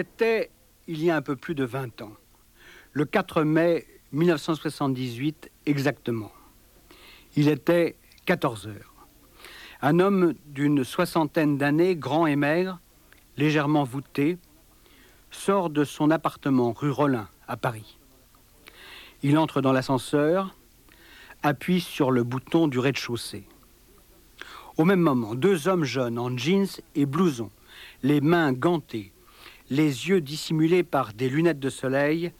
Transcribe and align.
C'était 0.00 0.50
il 0.88 1.04
y 1.04 1.10
a 1.10 1.16
un 1.16 1.20
peu 1.20 1.36
plus 1.36 1.54
de 1.54 1.62
20 1.62 2.00
ans, 2.00 2.14
le 2.92 3.04
4 3.04 3.42
mai 3.42 3.86
1978 4.12 5.50
exactement. 5.66 6.32
Il 7.36 7.48
était 7.48 7.96
14 8.24 8.68
heures. 8.68 8.94
Un 9.82 10.00
homme 10.00 10.32
d'une 10.46 10.84
soixantaine 10.84 11.58
d'années, 11.58 11.96
grand 11.96 12.26
et 12.26 12.34
maigre, 12.34 12.80
légèrement 13.36 13.84
voûté, 13.84 14.38
sort 15.30 15.68
de 15.68 15.84
son 15.84 16.10
appartement 16.10 16.72
rue 16.72 16.90
Rollin 16.90 17.28
à 17.46 17.58
Paris. 17.58 17.98
Il 19.22 19.36
entre 19.36 19.60
dans 19.60 19.72
l'ascenseur, 19.72 20.56
appuie 21.42 21.82
sur 21.82 22.10
le 22.10 22.24
bouton 22.24 22.68
du 22.68 22.78
rez-de-chaussée. 22.78 23.44
Au 24.78 24.86
même 24.86 25.00
moment, 25.00 25.34
deux 25.34 25.68
hommes 25.68 25.84
jeunes 25.84 26.18
en 26.18 26.34
jeans 26.38 26.80
et 26.94 27.04
blouson, 27.04 27.50
les 28.02 28.22
mains 28.22 28.54
gantées, 28.54 29.12
les 29.70 30.08
yeux 30.08 30.20
dissimulés 30.20 30.82
par 30.82 31.12
des 31.12 31.28
lunettes 31.28 31.60
de 31.60 31.70
soleil, 31.70 32.32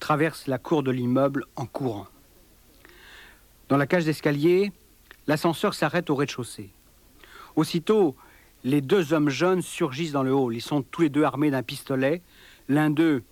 traversent 0.00 0.46
la 0.46 0.58
cour 0.58 0.82
de 0.82 0.90
l'immeuble 0.90 1.44
en 1.56 1.66
courant. 1.66 2.06
Dans 3.68 3.76
la 3.76 3.86
cage 3.86 4.04
d'escalier, 4.04 4.72
l'ascenseur 5.26 5.74
s'arrête 5.74 6.10
au 6.10 6.14
rez-de-chaussée. 6.14 6.70
Aussitôt, 7.56 8.16
les 8.64 8.80
deux 8.80 9.12
hommes 9.12 9.28
jeunes 9.28 9.62
surgissent 9.62 10.12
dans 10.12 10.22
le 10.22 10.32
hall. 10.32 10.54
Ils 10.54 10.62
sont 10.62 10.82
tous 10.82 11.02
les 11.02 11.08
deux 11.08 11.24
armés 11.24 11.50
d'un 11.50 11.62
pistolet. 11.62 12.22
L'un 12.68 12.90
d'eux 12.90 13.22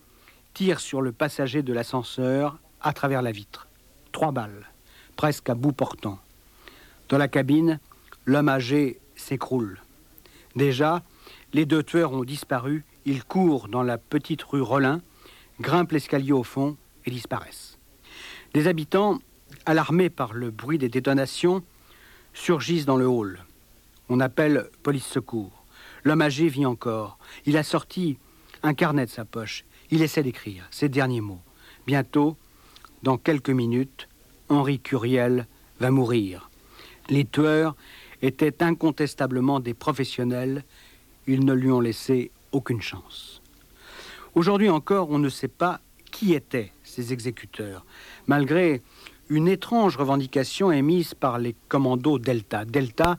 tire 0.54 0.80
sur 0.80 1.02
le 1.02 1.12
passager 1.12 1.62
de 1.62 1.72
l'ascenseur 1.72 2.58
à 2.80 2.92
travers 2.92 3.22
la 3.22 3.32
vitre. 3.32 3.66
Trois 4.12 4.32
balles, 4.32 4.70
presque 5.16 5.50
à 5.50 5.54
bout 5.54 5.72
portant. 5.72 6.18
Dans 7.08 7.18
la 7.18 7.28
cabine, 7.28 7.78
l'homme 8.24 8.48
âgé 8.48 8.98
s'écroule. 9.14 9.80
Déjà, 10.54 11.02
les 11.52 11.66
deux 11.66 11.82
tueurs 11.82 12.12
ont 12.12 12.24
disparu. 12.24 12.84
Ils 13.06 13.24
courent 13.24 13.68
dans 13.68 13.84
la 13.84 13.98
petite 13.98 14.42
rue 14.42 14.60
Rollin, 14.60 15.00
grimpent 15.60 15.92
l'escalier 15.92 16.32
au 16.32 16.42
fond 16.42 16.76
et 17.04 17.10
disparaissent. 17.10 17.78
Des 18.52 18.66
habitants, 18.66 19.20
alarmés 19.64 20.10
par 20.10 20.34
le 20.34 20.50
bruit 20.50 20.76
des 20.76 20.88
détonations, 20.88 21.62
surgissent 22.34 22.84
dans 22.84 22.96
le 22.96 23.06
hall. 23.06 23.44
On 24.08 24.18
appelle 24.18 24.68
police 24.82 25.06
secours. 25.06 25.64
L'homme 26.02 26.22
âgé 26.22 26.48
vit 26.48 26.66
encore. 26.66 27.18
Il 27.46 27.56
a 27.56 27.62
sorti 27.62 28.18
un 28.64 28.74
carnet 28.74 29.06
de 29.06 29.10
sa 29.10 29.24
poche. 29.24 29.64
Il 29.90 30.02
essaie 30.02 30.24
d'écrire 30.24 30.66
ces 30.72 30.88
derniers 30.88 31.20
mots. 31.20 31.42
Bientôt, 31.86 32.36
dans 33.04 33.18
quelques 33.18 33.50
minutes, 33.50 34.08
Henri 34.48 34.80
Curiel 34.80 35.46
va 35.78 35.92
mourir. 35.92 36.50
Les 37.08 37.24
tueurs 37.24 37.76
étaient 38.20 38.64
incontestablement 38.64 39.60
des 39.60 39.74
professionnels. 39.74 40.64
Ils 41.28 41.44
ne 41.44 41.52
lui 41.52 41.70
ont 41.70 41.80
laissé 41.80 42.32
aucune 42.56 42.80
chance. 42.80 43.42
Aujourd'hui 44.34 44.70
encore, 44.70 45.10
on 45.10 45.18
ne 45.18 45.28
sait 45.28 45.48
pas 45.48 45.80
qui 46.10 46.34
étaient 46.34 46.72
ces 46.82 47.12
exécuteurs, 47.12 47.84
malgré 48.26 48.82
une 49.28 49.48
étrange 49.48 49.96
revendication 49.96 50.72
émise 50.72 51.14
par 51.14 51.38
les 51.38 51.54
commandos 51.68 52.18
Delta. 52.18 52.64
Delta, 52.64 53.18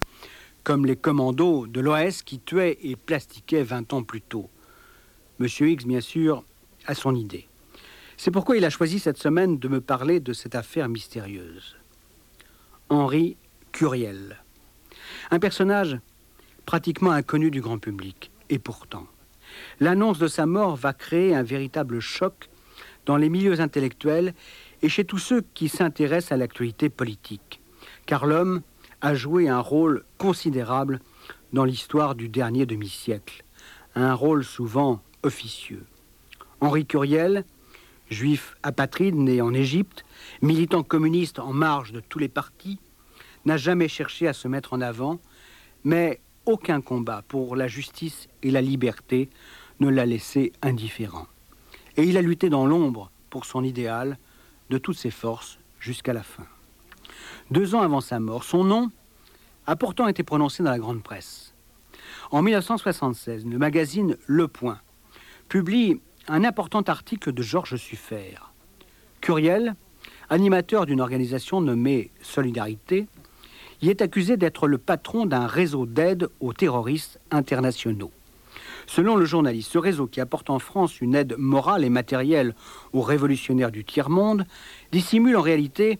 comme 0.63 0.85
les 0.85 0.95
commandos 0.95 1.67
de 1.67 1.79
l'OAS 1.79 2.23
qui 2.25 2.39
tuaient 2.39 2.77
et 2.81 2.95
plastiquaient 2.95 3.63
20 3.63 3.93
ans 3.93 4.03
plus 4.03 4.21
tôt. 4.21 4.49
Monsieur 5.39 5.69
X, 5.69 5.85
bien 5.85 6.01
sûr, 6.01 6.43
a 6.87 6.95
son 6.95 7.15
idée. 7.15 7.47
C'est 8.17 8.31
pourquoi 8.31 8.57
il 8.57 8.65
a 8.65 8.71
choisi 8.71 8.99
cette 8.99 9.19
semaine 9.19 9.59
de 9.59 9.67
me 9.67 9.81
parler 9.81 10.19
de 10.19 10.33
cette 10.33 10.55
affaire 10.55 10.89
mystérieuse. 10.89 11.75
Henri 12.89 13.37
Curiel. 13.71 14.41
Un 15.29 15.39
personnage 15.39 15.99
pratiquement 16.65 17.11
inconnu 17.11 17.51
du 17.51 17.61
grand 17.61 17.77
public. 17.77 18.31
Et 18.49 18.59
pourtant, 18.59 19.07
l'annonce 19.79 20.19
de 20.19 20.27
sa 20.27 20.45
mort 20.45 20.75
va 20.75 20.93
créer 20.93 21.35
un 21.35 21.43
véritable 21.43 21.99
choc 21.99 22.49
dans 23.05 23.17
les 23.17 23.29
milieux 23.29 23.59
intellectuels 23.59 24.33
et 24.81 24.89
chez 24.89 25.05
tous 25.05 25.17
ceux 25.17 25.43
qui 25.53 25.69
s'intéressent 25.69 26.33
à 26.33 26.37
l'actualité 26.37 26.89
politique. 26.89 27.61
Car 28.05 28.25
l'homme 28.25 28.61
a 29.01 29.15
joué 29.15 29.49
un 29.49 29.59
rôle 29.59 30.03
considérable 30.17 30.99
dans 31.53 31.65
l'histoire 31.65 32.15
du 32.15 32.29
dernier 32.29 32.65
demi-siècle, 32.65 33.43
un 33.95 34.13
rôle 34.13 34.43
souvent 34.43 35.01
officieux. 35.23 35.85
Henri 36.59 36.85
Curiel, 36.85 37.45
juif 38.09 38.55
apatride 38.63 39.15
né 39.15 39.41
en 39.41 39.53
Égypte, 39.53 40.03
militant 40.41 40.83
communiste 40.83 41.39
en 41.39 41.53
marge 41.53 41.91
de 41.91 41.99
tous 41.99 42.19
les 42.19 42.29
partis, 42.29 42.79
n'a 43.45 43.57
jamais 43.57 43.87
cherché 43.87 44.27
à 44.27 44.33
se 44.33 44.47
mettre 44.47 44.73
en 44.73 44.81
avant, 44.81 45.19
mais 45.83 46.19
aucun 46.47 46.81
combat 46.81 47.23
pour 47.27 47.55
la 47.55 47.67
justice 47.67 48.27
et 48.41 48.51
la 48.51 48.61
liberté 48.61 49.29
ne 49.79 49.89
l'a 49.89 50.05
laissé 50.05 50.53
indifférent. 50.61 51.27
Et 51.97 52.03
il 52.03 52.17
a 52.17 52.21
lutté 52.21 52.49
dans 52.49 52.65
l'ombre 52.65 53.11
pour 53.29 53.45
son 53.45 53.63
idéal 53.63 54.17
de 54.69 54.77
toutes 54.77 54.97
ses 54.97 55.11
forces 55.11 55.59
jusqu'à 55.79 56.13
la 56.13 56.23
fin. 56.23 56.45
Deux 57.51 57.75
ans 57.75 57.81
avant 57.81 58.01
sa 58.01 58.19
mort, 58.19 58.43
son 58.43 58.63
nom 58.63 58.91
a 59.65 59.75
pourtant 59.75 60.07
été 60.07 60.23
prononcé 60.23 60.63
dans 60.63 60.71
la 60.71 60.79
grande 60.79 61.03
presse. 61.03 61.53
En 62.31 62.41
1976, 62.41 63.45
le 63.45 63.57
magazine 63.57 64.17
Le 64.25 64.47
Point 64.47 64.79
publie 65.49 65.99
un 66.27 66.43
important 66.43 66.81
article 66.81 67.31
de 67.31 67.41
Georges 67.41 67.77
Suffert. 67.77 68.53
Curiel, 69.21 69.75
animateur 70.29 70.85
d'une 70.85 71.01
organisation 71.01 71.61
nommée 71.61 72.11
Solidarité, 72.21 73.07
y 73.81 73.89
est 73.89 74.01
accusé 74.01 74.37
d'être 74.37 74.67
le 74.67 74.77
patron 74.77 75.25
d'un 75.25 75.47
réseau 75.47 75.85
d'aide 75.85 76.29
aux 76.39 76.53
terroristes 76.53 77.19
internationaux. 77.31 78.11
Selon 78.87 79.17
le 79.17 79.25
journaliste, 79.25 79.71
ce 79.71 79.77
réseau 79.77 80.07
qui 80.07 80.21
apporte 80.21 80.49
en 80.49 80.59
France 80.59 81.01
une 81.01 81.13
aide 81.13 81.35
morale 81.37 81.83
et 81.83 81.89
matérielle 81.89 82.55
aux 82.93 83.01
révolutionnaires 83.01 83.71
du 83.71 83.83
tiers-monde 83.83 84.45
dissimule 84.91 85.35
en 85.35 85.41
réalité 85.41 85.99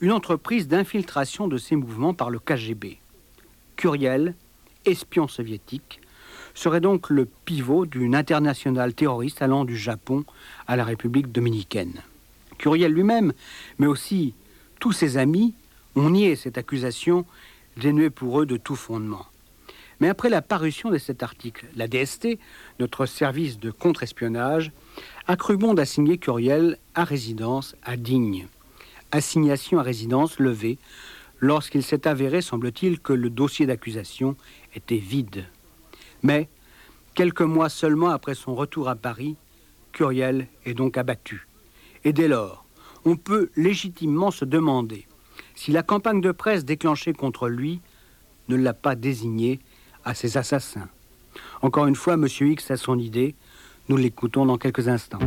une 0.00 0.12
entreprise 0.12 0.68
d'infiltration 0.68 1.48
de 1.48 1.58
ces 1.58 1.76
mouvements 1.76 2.14
par 2.14 2.30
le 2.30 2.38
KGB. 2.38 2.98
Curiel, 3.76 4.34
espion 4.84 5.28
soviétique, 5.28 6.00
serait 6.54 6.80
donc 6.80 7.10
le 7.10 7.26
pivot 7.44 7.86
d'une 7.86 8.14
internationale 8.14 8.94
terroriste 8.94 9.42
allant 9.42 9.64
du 9.64 9.76
Japon 9.76 10.24
à 10.66 10.76
la 10.76 10.84
République 10.84 11.32
dominicaine. 11.32 12.02
Curiel 12.58 12.92
lui-même, 12.92 13.32
mais 13.78 13.86
aussi 13.86 14.34
tous 14.78 14.92
ses 14.92 15.16
amis, 15.16 15.54
ont 15.96 16.10
nié 16.10 16.36
cette 16.36 16.58
accusation 16.58 17.24
dénuée 17.76 18.10
pour 18.10 18.40
eux 18.40 18.46
de 18.46 18.56
tout 18.56 18.76
fondement. 18.76 19.26
Mais 20.00 20.08
après 20.08 20.30
la 20.30 20.42
parution 20.42 20.90
de 20.90 20.98
cet 20.98 21.22
article, 21.22 21.66
la 21.76 21.86
DST, 21.86 22.38
notre 22.80 23.06
service 23.06 23.58
de 23.58 23.70
contre-espionnage, 23.70 24.72
a 25.26 25.36
cru 25.36 25.56
bon 25.56 25.74
d'assigner 25.74 26.18
Curiel 26.18 26.78
à 26.94 27.04
résidence 27.04 27.76
à 27.84 27.96
Digne 27.96 28.48
assignation 29.12 29.78
à 29.78 29.82
résidence 29.82 30.40
levée 30.40 30.78
lorsqu'il 31.38 31.82
s'est 31.82 32.08
avéré, 32.08 32.40
semble-t-il, 32.40 32.98
que 32.98 33.12
le 33.12 33.30
dossier 33.30 33.66
d'accusation 33.66 34.36
était 34.74 34.96
vide. 34.96 35.44
Mais, 36.22 36.48
quelques 37.14 37.42
mois 37.42 37.68
seulement 37.68 38.08
après 38.08 38.34
son 38.34 38.54
retour 38.54 38.88
à 38.88 38.96
Paris, 38.96 39.36
Curiel 39.92 40.48
est 40.64 40.74
donc 40.74 40.96
abattu. 40.96 41.46
Et 42.04 42.12
dès 42.12 42.28
lors, 42.28 42.64
on 43.04 43.16
peut 43.16 43.50
légitimement 43.56 44.30
se 44.30 44.44
demander 44.44 45.06
si 45.54 45.72
la 45.72 45.82
campagne 45.82 46.20
de 46.20 46.32
presse 46.32 46.64
déclenchée 46.64 47.12
contre 47.12 47.48
lui 47.48 47.80
ne 48.48 48.56
l'a 48.56 48.74
pas 48.74 48.94
désigné 48.94 49.60
à 50.04 50.14
ses 50.14 50.36
assassins. 50.36 50.88
Encore 51.62 51.86
une 51.86 51.96
fois, 51.96 52.14
M. 52.14 52.26
X 52.26 52.70
a 52.70 52.76
son 52.76 52.98
idée. 52.98 53.34
Nous 53.88 53.96
l'écoutons 53.96 54.46
dans 54.46 54.58
quelques 54.58 54.88
instants. 54.88 55.20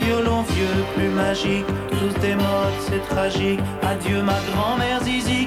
Violon 0.00 0.42
vieux, 0.42 0.84
plus 0.94 1.08
magique, 1.08 1.66
tous 1.90 2.20
des 2.20 2.34
modes, 2.34 2.78
c'est 2.80 3.04
tragique. 3.14 3.60
Adieu 3.82 4.22
ma 4.22 4.38
grand-mère 4.52 5.02
zizik, 5.02 5.39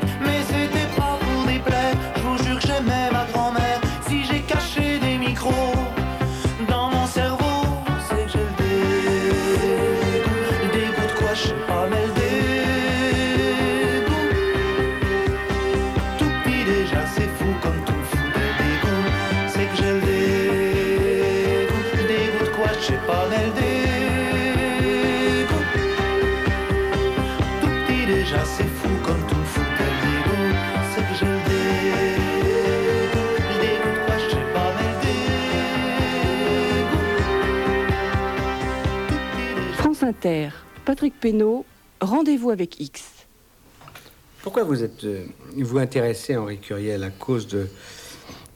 Inter, 40.24 40.52
Patrick 40.86 41.20
Pénaud, 41.20 41.66
rendez-vous 42.00 42.50
avec 42.50 42.80
X. 42.80 43.04
Pourquoi 44.42 44.64
vous 44.64 44.82
êtes 44.82 45.04
euh, 45.04 45.26
vous 45.58 45.78
intéressé 45.80 46.36
à 46.36 46.42
Henri 46.42 46.60
Curiel 46.60 47.04
à 47.04 47.10
cause 47.10 47.46
de, 47.48 47.68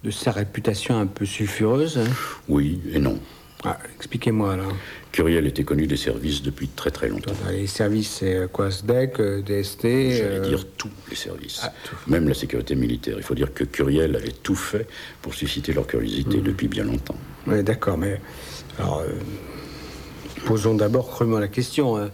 de 0.01 0.09
sa 0.09 0.31
réputation 0.31 0.97
un 0.97 1.07
peu 1.07 1.25
sulfureuse 1.25 1.97
hein? 1.97 2.09
Oui 2.47 2.79
et 2.93 2.99
non. 2.99 3.19
Ah, 3.65 3.77
Expliquez-moi 3.97 4.53
alors. 4.53 4.71
Curiel 5.11 5.45
était 5.45 5.65
connu 5.65 5.87
des 5.87 5.97
services 5.97 6.41
depuis 6.41 6.69
très 6.69 6.91
très 6.91 7.09
longtemps. 7.09 7.33
Les 7.51 7.67
services, 7.67 8.11
c'est 8.19 8.35
euh, 8.35 8.47
quoi 8.47 8.71
SDEC, 8.71 9.19
euh, 9.19 9.41
DST 9.41 9.81
J'allais 9.81 10.21
euh, 10.23 10.47
dire 10.47 10.63
tous 10.77 10.91
les 11.09 11.17
services, 11.17 11.59
ah, 11.63 11.73
tout. 11.83 11.95
même 12.09 12.29
la 12.29 12.33
sécurité 12.33 12.75
militaire. 12.75 13.15
Il 13.17 13.23
faut 13.23 13.35
dire 13.35 13.53
que 13.53 13.65
Curiel 13.65 14.15
avait 14.15 14.31
tout 14.31 14.55
fait 14.55 14.87
pour 15.21 15.33
susciter 15.33 15.73
leur 15.73 15.85
curiosité 15.85 16.37
depuis 16.37 16.69
bien 16.69 16.85
longtemps. 16.85 17.17
Oui, 17.45 17.61
d'accord, 17.61 17.97
mais 17.97 18.21
alors 18.79 18.99
euh, 18.99 19.09
posons 20.47 20.75
d'abord 20.75 21.07
crûment 21.09 21.39
la 21.39 21.47
question. 21.47 21.97
hein. 21.97 22.09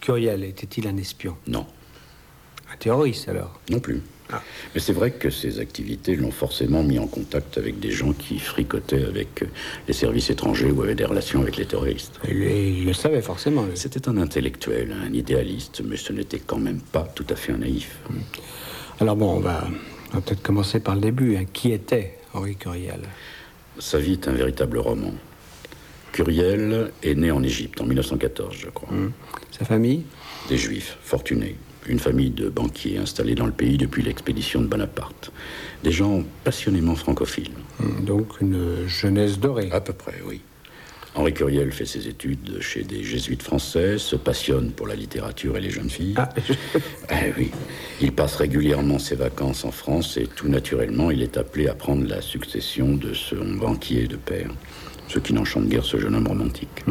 Curiel 0.00 0.44
était-il 0.44 0.86
un 0.88 0.96
espion? 0.96 1.36
Non, 1.46 1.66
Un 2.72 2.76
terroriste 2.76 3.28
alors? 3.28 3.60
Non 3.70 3.78
plus. 3.80 4.00
Ah. 4.32 4.42
Mais 4.74 4.80
c'est 4.80 4.92
vrai 4.94 5.10
que 5.10 5.28
ces 5.30 5.58
activités 5.60 6.16
l'ont 6.16 6.30
forcément 6.30 6.82
mis 6.82 6.98
en 6.98 7.06
contact 7.06 7.58
avec 7.58 7.78
des 7.80 7.90
gens 7.90 8.12
qui 8.14 8.38
fricotaient 8.38 9.04
avec 9.04 9.42
euh, 9.42 9.46
les 9.86 9.92
services 9.92 10.30
étrangers 10.30 10.70
ou 10.70 10.80
avaient 10.82 10.94
des 10.94 11.04
relations 11.04 11.42
avec 11.42 11.56
les 11.58 11.66
terroristes. 11.66 12.18
il, 12.26 12.40
il 12.42 12.86
le 12.86 12.94
savait 12.94 13.20
forcément. 13.20 13.64
lui. 13.64 13.72
C'était 13.76 14.08
un 14.08 14.16
intellectuel, 14.16 14.94
un 15.06 15.12
idéaliste, 15.12 15.82
mais 15.84 15.96
ce 15.96 16.12
n'était 16.14 16.38
quand 16.40 16.58
même 16.58 16.80
pas 16.80 17.02
tout 17.14 17.26
à 17.28 17.36
fait 17.36 17.52
un 17.52 17.58
naïf. 17.58 17.98
Alors 19.00 19.16
bon, 19.16 19.32
on 19.36 19.40
va, 19.40 19.68
on 20.12 20.14
va 20.16 20.20
peut-être 20.22 20.42
commencer 20.42 20.80
par 20.80 20.94
le 20.94 21.00
début. 21.02 21.36
hein. 21.36 21.44
Qui 21.52 21.72
était 21.72 22.18
Henri 22.32 22.56
Curiel? 22.56 23.02
Sa 23.78 23.98
vie 23.98 24.12
est 24.12 24.28
un 24.28 24.32
véritable 24.32 24.78
roman. 24.78 25.12
Curiel 26.12 26.90
est 27.02 27.14
né 27.14 27.30
en 27.30 27.42
Égypte 27.42 27.80
en 27.80 27.84
1914, 27.86 28.54
je 28.58 28.68
crois. 28.68 28.88
Sa 29.50 29.64
famille? 29.64 30.02
Des 30.48 30.58
juifs 30.58 30.98
fortunés, 31.02 31.56
une 31.86 31.98
famille 31.98 32.30
de 32.30 32.48
banquiers 32.48 32.98
installés 32.98 33.34
dans 33.34 33.46
le 33.46 33.52
pays 33.52 33.78
depuis 33.78 34.02
l'expédition 34.02 34.60
de 34.60 34.66
Bonaparte. 34.66 35.32
Des 35.82 35.92
gens 35.92 36.22
passionnément 36.44 36.94
francophiles. 36.96 37.50
Hum, 37.80 38.04
Donc 38.04 38.40
une 38.40 38.86
jeunesse 38.86 39.38
dorée. 39.38 39.70
À 39.72 39.80
peu 39.80 39.92
près, 39.94 40.16
oui. 40.26 40.42
Henri 41.14 41.34
Curiel 41.34 41.72
fait 41.72 41.84
ses 41.84 42.08
études 42.08 42.60
chez 42.62 42.84
des 42.84 43.04
jésuites 43.04 43.42
français, 43.42 43.98
se 43.98 44.16
passionne 44.16 44.70
pour 44.70 44.86
la 44.86 44.94
littérature 44.94 45.58
et 45.58 45.60
les 45.60 45.68
jeunes 45.70 45.90
filles. 45.90 46.14
Ah, 46.16 46.30
Eh 47.10 47.32
oui, 47.38 47.50
il 48.00 48.12
passe 48.12 48.36
régulièrement 48.36 48.98
ses 48.98 49.14
vacances 49.16 49.64
en 49.66 49.72
France 49.72 50.16
et 50.16 50.26
tout 50.26 50.48
naturellement, 50.48 51.10
il 51.10 51.22
est 51.22 51.36
appelé 51.36 51.68
à 51.68 51.74
prendre 51.74 52.06
la 52.08 52.22
succession 52.22 52.94
de 52.96 53.12
son 53.12 53.44
banquier 53.56 54.06
de 54.06 54.16
père. 54.16 54.50
Ce 55.08 55.18
qui 55.18 55.32
n'enchante 55.34 55.68
guère 55.68 55.84
ce 55.84 55.98
jeune 55.98 56.14
homme 56.14 56.26
romantique. 56.28 56.84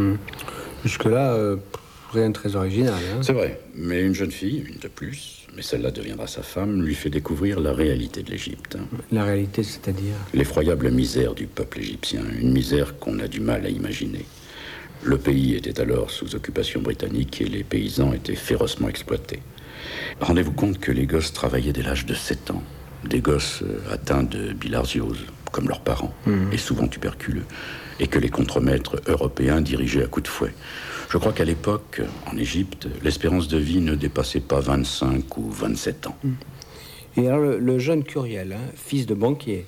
Jusque-là, 0.84 1.34
euh, 1.34 1.58
rien 2.14 2.30
de 2.30 2.34
très 2.34 2.56
original. 2.56 2.94
hein. 3.14 3.20
C'est 3.22 3.34
vrai, 3.34 3.60
mais 3.76 4.02
une 4.02 4.14
jeune 4.14 4.32
fille, 4.32 4.64
une 4.68 4.80
de 4.80 4.88
plus, 4.88 5.48
mais 5.56 5.62
celle-là 5.62 5.92
deviendra 5.92 6.28
sa 6.28 6.42
femme, 6.44 6.82
lui 6.84 6.96
fait 6.96 7.10
découvrir 7.10 7.60
la 7.60 7.74
réalité 7.74 8.24
de 8.24 8.32
l'Égypte. 8.32 8.78
La 9.12 9.24
réalité, 9.24 9.64
c'est-à-dire 9.64 10.14
L'effroyable 10.34 10.92
misère 10.92 11.34
du 11.36 11.46
peuple 11.48 11.80
égyptien, 11.80 12.22
une 12.40 12.52
misère 12.52 12.98
qu'on 13.00 13.20
a 13.20 13.28
du 13.28 13.40
mal 13.40 13.66
à 13.66 13.70
imaginer. 13.70 14.26
Le 15.04 15.18
pays 15.18 15.56
était 15.56 15.80
alors 15.82 16.12
sous 16.12 16.36
occupation 16.36 16.80
britannique 16.82 17.42
et 17.42 17.46
les 17.46 17.64
paysans 17.64 18.14
étaient 18.14 18.36
férocement 18.36 18.88
exploités. 18.88 19.40
Rendez-vous 20.20 20.52
compte 20.52 20.80
que 20.80 20.92
les 20.92 21.08
gosses 21.08 21.34
travaillaient 21.34 21.74
dès 21.74 21.82
l'âge 21.82 22.06
de 22.06 22.14
7 22.14 22.52
ans. 22.52 22.64
Des 23.04 23.20
gosses 23.20 23.64
euh, 23.64 23.80
atteints 23.94 24.22
de 24.22 24.54
bilharziose, 24.54 25.26
comme 25.52 25.68
leurs 25.68 25.82
parents, 25.82 26.14
et 26.52 26.58
souvent 26.58 26.88
tuberculeux. 26.88 27.46
Et 28.02 28.08
que 28.08 28.20
les 28.20 28.30
contremaîtres 28.30 29.00
européens 29.08 29.62
dirigeaient 29.62 30.04
à 30.04 30.08
coups 30.08 30.24
de 30.24 30.28
fouet. 30.28 30.54
Je 31.10 31.18
crois 31.18 31.32
qu'à 31.32 31.46
l'époque, 31.46 32.02
en 32.26 32.36
Égypte, 32.36 32.88
l'espérance 33.04 33.48
de 33.48 33.58
vie 33.58 33.80
ne 33.80 33.96
dépassait 33.96 34.40
pas 34.42 34.60
25 34.60 35.38
ou 35.38 35.50
27 35.50 36.08
ans. 36.08 36.18
Et 37.16 37.28
alors, 37.28 37.40
le, 37.40 37.60
le 37.60 37.80
jeune 37.80 38.04
Curiel, 38.04 38.54
hein, 38.54 38.72
fils 38.76 39.06
de 39.06 39.14
banquier, 39.14 39.66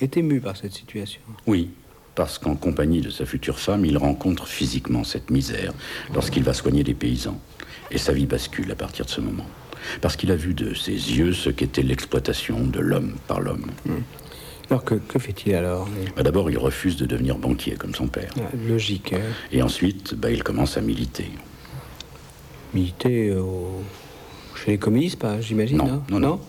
est 0.00 0.16
ému 0.16 0.40
par 0.40 0.56
cette 0.56 0.72
situation. 0.72 1.20
Oui, 1.46 1.70
parce 2.14 2.38
qu'en 2.38 2.56
compagnie 2.56 3.00
de 3.00 3.10
sa 3.10 3.26
future 3.26 3.58
femme, 3.58 3.84
il 3.84 3.98
rencontre 3.98 4.46
physiquement 4.48 5.04
cette 5.04 5.30
misère 5.30 5.72
lorsqu'il 6.14 6.42
va 6.42 6.54
soigner 6.54 6.82
des 6.82 6.94
paysans. 6.94 7.40
Et 7.90 7.98
sa 7.98 8.12
vie 8.12 8.26
bascule 8.26 8.70
à 8.72 8.74
partir 8.74 9.04
de 9.04 9.10
ce 9.10 9.20
moment. 9.20 9.46
Parce 10.00 10.16
qu'il 10.16 10.32
a 10.32 10.36
vu 10.36 10.54
de 10.54 10.74
ses 10.74 10.92
yeux 10.92 11.32
ce 11.32 11.50
qu'était 11.50 11.82
l'exploitation 11.82 12.66
de 12.66 12.80
l'homme 12.80 13.14
par 13.28 13.40
l'homme. 13.40 13.66
Alors, 14.70 14.84
que, 14.84 14.94
que 14.96 15.18
fait-il 15.18 15.54
alors? 15.54 15.88
Bah, 16.16 16.22
D'abord, 16.22 16.50
il 16.50 16.58
refuse 16.58 16.96
de 16.96 17.06
devenir 17.06 17.38
banquier 17.38 17.76
comme 17.76 17.94
son 17.94 18.08
père. 18.08 18.32
Ah, 18.38 18.50
Logique, 18.68 19.12
hein. 19.12 19.20
Et 19.52 19.62
ensuite, 19.62 20.14
bah, 20.14 20.30
il 20.30 20.42
commence 20.42 20.76
à 20.76 20.80
militer. 20.80 21.30
militer 22.74 23.32
au- 23.34 23.82
chez 24.56 24.72
les 24.72 24.78
communistes, 24.78 25.18
pas, 25.18 25.40
j'imagine 25.40 25.78
Non, 25.78 25.86
hein? 25.88 26.02
non, 26.10 26.18
non? 26.20 26.40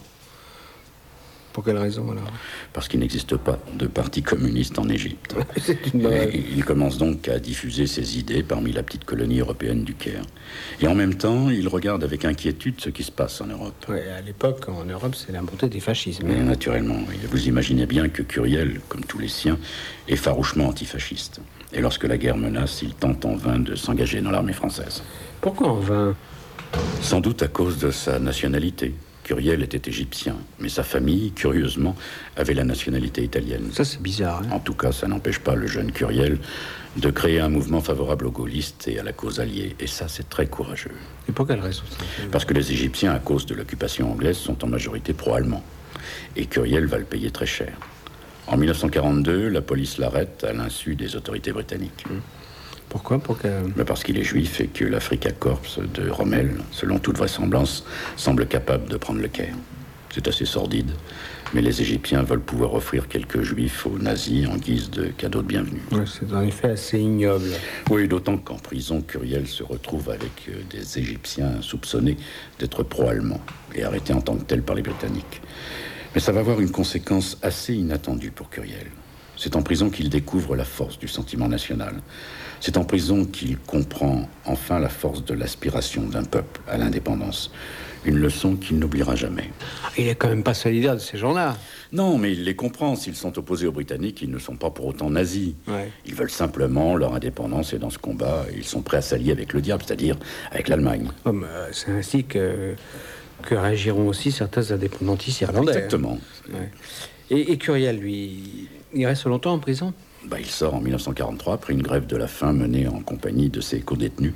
Pour 1.57 1.63
quelle 1.63 1.79
raison 1.79 2.11
alors 2.11 2.31
Parce 2.71 2.87
qu'il 2.87 2.99
n'existe 2.99 3.35
pas 3.35 3.57
de 3.73 3.87
parti 3.87 4.21
communiste 4.21 4.77
en 4.77 4.87
Égypte. 4.89 5.35
Et 5.95 6.43
il 6.55 6.63
commence 6.63 6.99
donc 6.99 7.27
à 7.29 7.39
diffuser 7.39 7.87
ses 7.87 8.19
idées 8.19 8.43
parmi 8.43 8.71
la 8.71 8.83
petite 8.83 9.05
colonie 9.05 9.39
européenne 9.39 9.83
du 9.83 9.95
Caire. 9.95 10.21
Et 10.81 10.87
en 10.87 10.93
même 10.93 11.15
temps, 11.15 11.49
il 11.49 11.67
regarde 11.67 12.03
avec 12.03 12.25
inquiétude 12.25 12.75
ce 12.79 12.89
qui 12.91 13.01
se 13.01 13.11
passe 13.11 13.41
en 13.41 13.47
Europe. 13.47 13.73
Ouais, 13.89 14.07
à 14.07 14.21
l'époque, 14.21 14.69
en 14.69 14.85
Europe, 14.85 15.15
c'est 15.15 15.31
la 15.31 15.41
montée 15.41 15.67
des 15.67 15.79
fascismes. 15.79 16.27
Mais 16.27 16.43
naturellement, 16.43 16.99
oui. 17.09 17.15
vous 17.27 17.47
imaginez 17.47 17.87
bien 17.87 18.07
que 18.07 18.21
Curiel, 18.21 18.79
comme 18.87 19.03
tous 19.03 19.17
les 19.17 19.27
siens, 19.27 19.57
est 20.07 20.15
farouchement 20.15 20.67
antifasciste. 20.67 21.41
Et 21.73 21.81
lorsque 21.81 22.03
la 22.03 22.19
guerre 22.19 22.37
menace, 22.37 22.83
il 22.83 22.93
tente 22.93 23.25
en 23.25 23.35
vain 23.35 23.57
de 23.57 23.73
s'engager 23.73 24.21
dans 24.21 24.29
l'armée 24.29 24.53
française. 24.53 25.01
Pourquoi 25.41 25.69
en 25.69 25.79
vain? 25.79 26.15
Sans 27.01 27.19
doute 27.19 27.41
à 27.41 27.47
cause 27.47 27.79
de 27.79 27.89
sa 27.89 28.19
nationalité. 28.19 28.93
Curiel 29.27 29.62
était 29.62 29.89
égyptien, 29.89 30.38
mais 30.57 30.69
sa 30.69 30.84
famille, 30.84 31.34
curieusement, 31.34 31.98
avait 32.38 32.53
la 32.53 32.63
nationalité 32.63 33.22
italienne. 33.22 33.72
Ça, 33.74 33.84
c'est 33.84 34.01
bizarre. 34.01 34.41
Hein 34.46 34.51
en 34.53 34.60
tout 34.60 34.74
cas, 34.74 34.93
ça 34.93 35.05
n'empêche 35.05 35.39
pas 35.39 35.53
le 35.53 35.67
jeune 35.67 35.91
Curiel 35.91 36.38
de 36.96 37.10
créer 37.10 37.41
un 37.41 37.50
mouvement 37.50 37.81
favorable 37.81 38.27
aux 38.27 38.31
gaullistes 38.31 38.88
et 38.88 39.00
à 39.00 39.03
la 39.03 39.12
cause 39.12 39.41
alliée. 39.41 39.75
Et 39.81 39.88
ça, 39.88 40.07
c'est 40.07 40.29
très 40.29 40.48
courageux. 40.48 40.96
Et 41.27 41.34
pour 41.34 41.46
quelle 41.46 41.60
raison 41.60 41.84
Parce 42.31 42.46
que 42.46 42.53
les 42.53 42.72
Égyptiens, 42.72 43.12
à 43.12 43.19
cause 43.19 43.46
de 43.46 43.53
l'occupation 43.53 44.10
anglaise, 44.10 44.38
sont 44.38 44.63
en 44.63 44.67
majorité 44.67 45.12
pro-allemands. 45.12 45.63
Et 46.38 46.46
Curiel 46.46 46.86
va 46.86 46.98
le 46.98 47.03
payer 47.03 47.29
très 47.29 47.46
cher. 47.46 47.77
En 48.48 48.55
1942, 48.55 49.50
la 49.50 49.62
police 49.62 49.98
l'arrête 49.98 50.46
à 50.46 50.53
l'insu 50.53 50.96
des 50.96 51.17
autorités 51.17 51.51
britanniques. 51.51 52.05
Hum. 52.10 52.22
Pourquoi 52.89 53.20
Parce 53.86 54.03
qu'il 54.03 54.17
est 54.17 54.24
juif 54.24 54.62
et 54.62 54.67
que 54.67 54.86
l'Africa 54.86 55.32
Corps 55.32 55.62
de 55.94 56.10
Rommel, 56.10 56.56
selon 56.72 57.00
toute 57.00 57.17
vraisemblance, 57.17 57.84
semble 58.15 58.48
capable 58.48 58.89
de 58.89 58.98
prendre 58.98 59.22
le 59.22 59.27
Caire. 59.27 59.56
C'est 60.13 60.27
assez 60.27 60.46
sordide, 60.46 60.91
mais 61.53 61.62
les 61.62 61.82
Égyptiens 61.82 62.24
veulent 62.24 62.41
pouvoir 62.41 62.74
offrir 62.74 63.08
quelques 63.08 63.41
juifs 63.41 63.86
aux 63.86 64.00
nazis 64.00 64.48
en 64.48 64.56
guise 64.56 64.89
de 64.89 65.08
cadeau 65.08 65.41
de 65.41 65.48
bienvenue. 65.48 65.82
c'est 66.06 66.34
en 66.34 66.41
effet 66.41 66.72
assez 66.72 67.00
ignoble. 67.00 67.51
Oui, 67.89 68.08
d'autant 68.08 68.38
qu'en 68.38 68.56
prison, 68.56 69.01
Curiel 69.01 69.48
se 69.48 69.63
retrouve 69.63 70.10
avec 70.10 70.50
euh, 70.50 70.53
des 70.70 70.98
Égyptiens 70.98 71.62
soupçonnés 71.62 72.17
d'être 72.58 72.84
pro-allemands 72.84 73.41
et 73.75 73.84
arrêtés 73.84 74.13
en 74.13 74.22
tant 74.22 74.36
que 74.36 74.44
tels 74.44 74.63
par 74.63 74.75
les 74.75 74.82
Britanniques. 74.82 75.41
Mais 76.15 76.22
ça 76.22 76.32
va 76.32 76.39
avoir 76.39 76.62
une 76.62 76.72
conséquence 76.72 77.38
assez 77.41 77.75
inattendue 77.75 78.32
pour 78.32 78.50
Curiel. 78.50 78.88
C'est 79.38 79.56
en 79.56 79.62
prison 79.62 79.89
qu'il 79.89 80.10
découvre 80.10 80.56
la 80.56 80.65
force 80.65 80.98
du 81.00 81.08
sentiment 81.08 81.48
national. 81.48 82.01
C'est 82.60 82.77
en 82.77 82.84
prison 82.84 83.24
qu'il 83.24 83.58
comprend 83.58 84.27
enfin 84.46 84.79
la 84.79 84.89
force 84.89 85.24
de 85.24 85.34
l'aspiration 85.36 86.03
d'un 86.03 86.24
peuple 86.24 86.62
à 86.67 86.77
l'indépendance. 86.77 87.51
Une 88.06 88.17
leçon 88.17 88.56
qu'il 88.56 88.79
n'oubliera 88.79 89.15
jamais. 89.15 89.51
Il 89.98 90.06
n'est 90.06 90.15
quand 90.15 90.29
même 90.29 90.44
pas 90.44 90.53
solidaire 90.53 90.96
de 90.96 91.00
ces 91.00 91.17
gens-là. 91.17 91.58
Non, 91.91 92.17
mais 92.17 92.32
il 92.32 92.46
les 92.46 92.56
comprend. 92.56 92.96
S'ils 92.96 93.15
sont 93.15 93.38
opposés 93.38 93.67
aux 93.67 93.72
Britanniques, 93.72 94.22
ils 94.22 94.32
ne 94.32 94.39
sont 94.39 94.56
pas 94.56 94.70
pour 94.70 94.86
autant 94.86 95.10
nazis. 95.10 95.53
Ils 96.06 96.15
veulent 96.15 96.32
simplement 96.32 96.96
leur 96.96 97.13
indépendance 97.13 97.74
et 97.74 97.79
dans 97.79 97.89
ce 97.89 97.98
combat, 97.98 98.46
ils 98.56 98.63
sont 98.63 98.82
prêts 98.82 98.98
à 98.98 99.01
s'allier 99.01 99.32
avec 99.32 99.53
le 99.53 99.62
diable, 99.62 99.84
c'est-à-dire 99.86 100.17
avec 100.51 100.67
l'Allemagne. 100.67 101.10
Euh, 101.25 101.67
c'est 101.72 101.91
ainsi 101.91 102.24
que, 102.24 102.75
que 103.44 103.56
réagiront 103.56 104.08
aussi 104.08 104.32
certains 104.32 104.72
indépendantistes 104.72 105.41
irlandais. 105.41 105.74
Exactement. 105.74 106.17
Et, 107.29 107.51
et 107.51 107.58
Curiel, 107.58 108.00
lui, 108.00 108.70
il 108.94 109.06
reste 109.06 109.25
longtemps 109.25 109.53
en 109.53 109.60
prison 109.60 109.94
bah, 110.27 110.38
il 110.39 110.48
sort 110.48 110.74
en 110.75 110.82
1943 110.82 111.53
après 111.53 111.74
une 111.74 111.82
grève 111.82 112.06
de 112.06 112.17
la 112.17 112.27
faim 112.27 112.51
menée 112.51 112.88
en 112.88 113.00
compagnie 113.00 113.50
de 113.50 113.62
ses 113.62 113.79
co-détenus. 113.79 114.34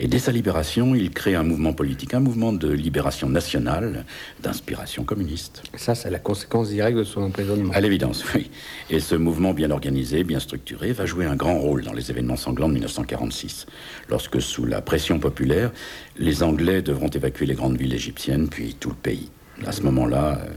Et 0.00 0.08
dès 0.08 0.18
sa 0.18 0.32
libération, 0.32 0.94
il 0.96 1.10
crée 1.10 1.36
un 1.36 1.44
mouvement 1.44 1.72
politique, 1.72 2.14
un 2.14 2.20
mouvement 2.20 2.52
de 2.52 2.68
libération 2.68 3.28
nationale 3.28 4.04
d'inspiration 4.42 5.04
communiste. 5.04 5.62
Ça, 5.76 5.94
c'est 5.94 6.10
la 6.10 6.18
conséquence 6.18 6.70
directe 6.70 6.98
de 6.98 7.04
son 7.04 7.22
emprisonnement. 7.22 7.72
À 7.72 7.80
l'évidence, 7.80 8.24
oui. 8.34 8.50
Et 8.90 8.98
ce 9.00 9.14
mouvement 9.14 9.54
bien 9.54 9.70
organisé, 9.70 10.24
bien 10.24 10.40
structuré, 10.40 10.92
va 10.92 11.06
jouer 11.06 11.26
un 11.26 11.36
grand 11.36 11.58
rôle 11.58 11.84
dans 11.84 11.92
les 11.92 12.10
événements 12.10 12.36
sanglants 12.36 12.68
de 12.68 12.74
1946, 12.74 13.66
lorsque, 14.08 14.42
sous 14.42 14.64
la 14.64 14.80
pression 14.80 15.20
populaire, 15.20 15.70
les 16.16 16.42
Anglais 16.42 16.82
devront 16.82 17.08
évacuer 17.08 17.46
les 17.46 17.54
grandes 17.54 17.76
villes 17.76 17.94
égyptiennes, 17.94 18.48
puis 18.48 18.74
tout 18.74 18.90
le 18.90 18.96
pays. 18.96 19.30
À 19.66 19.72
ce 19.72 19.82
moment-là, 19.82 20.38
euh, 20.40 20.50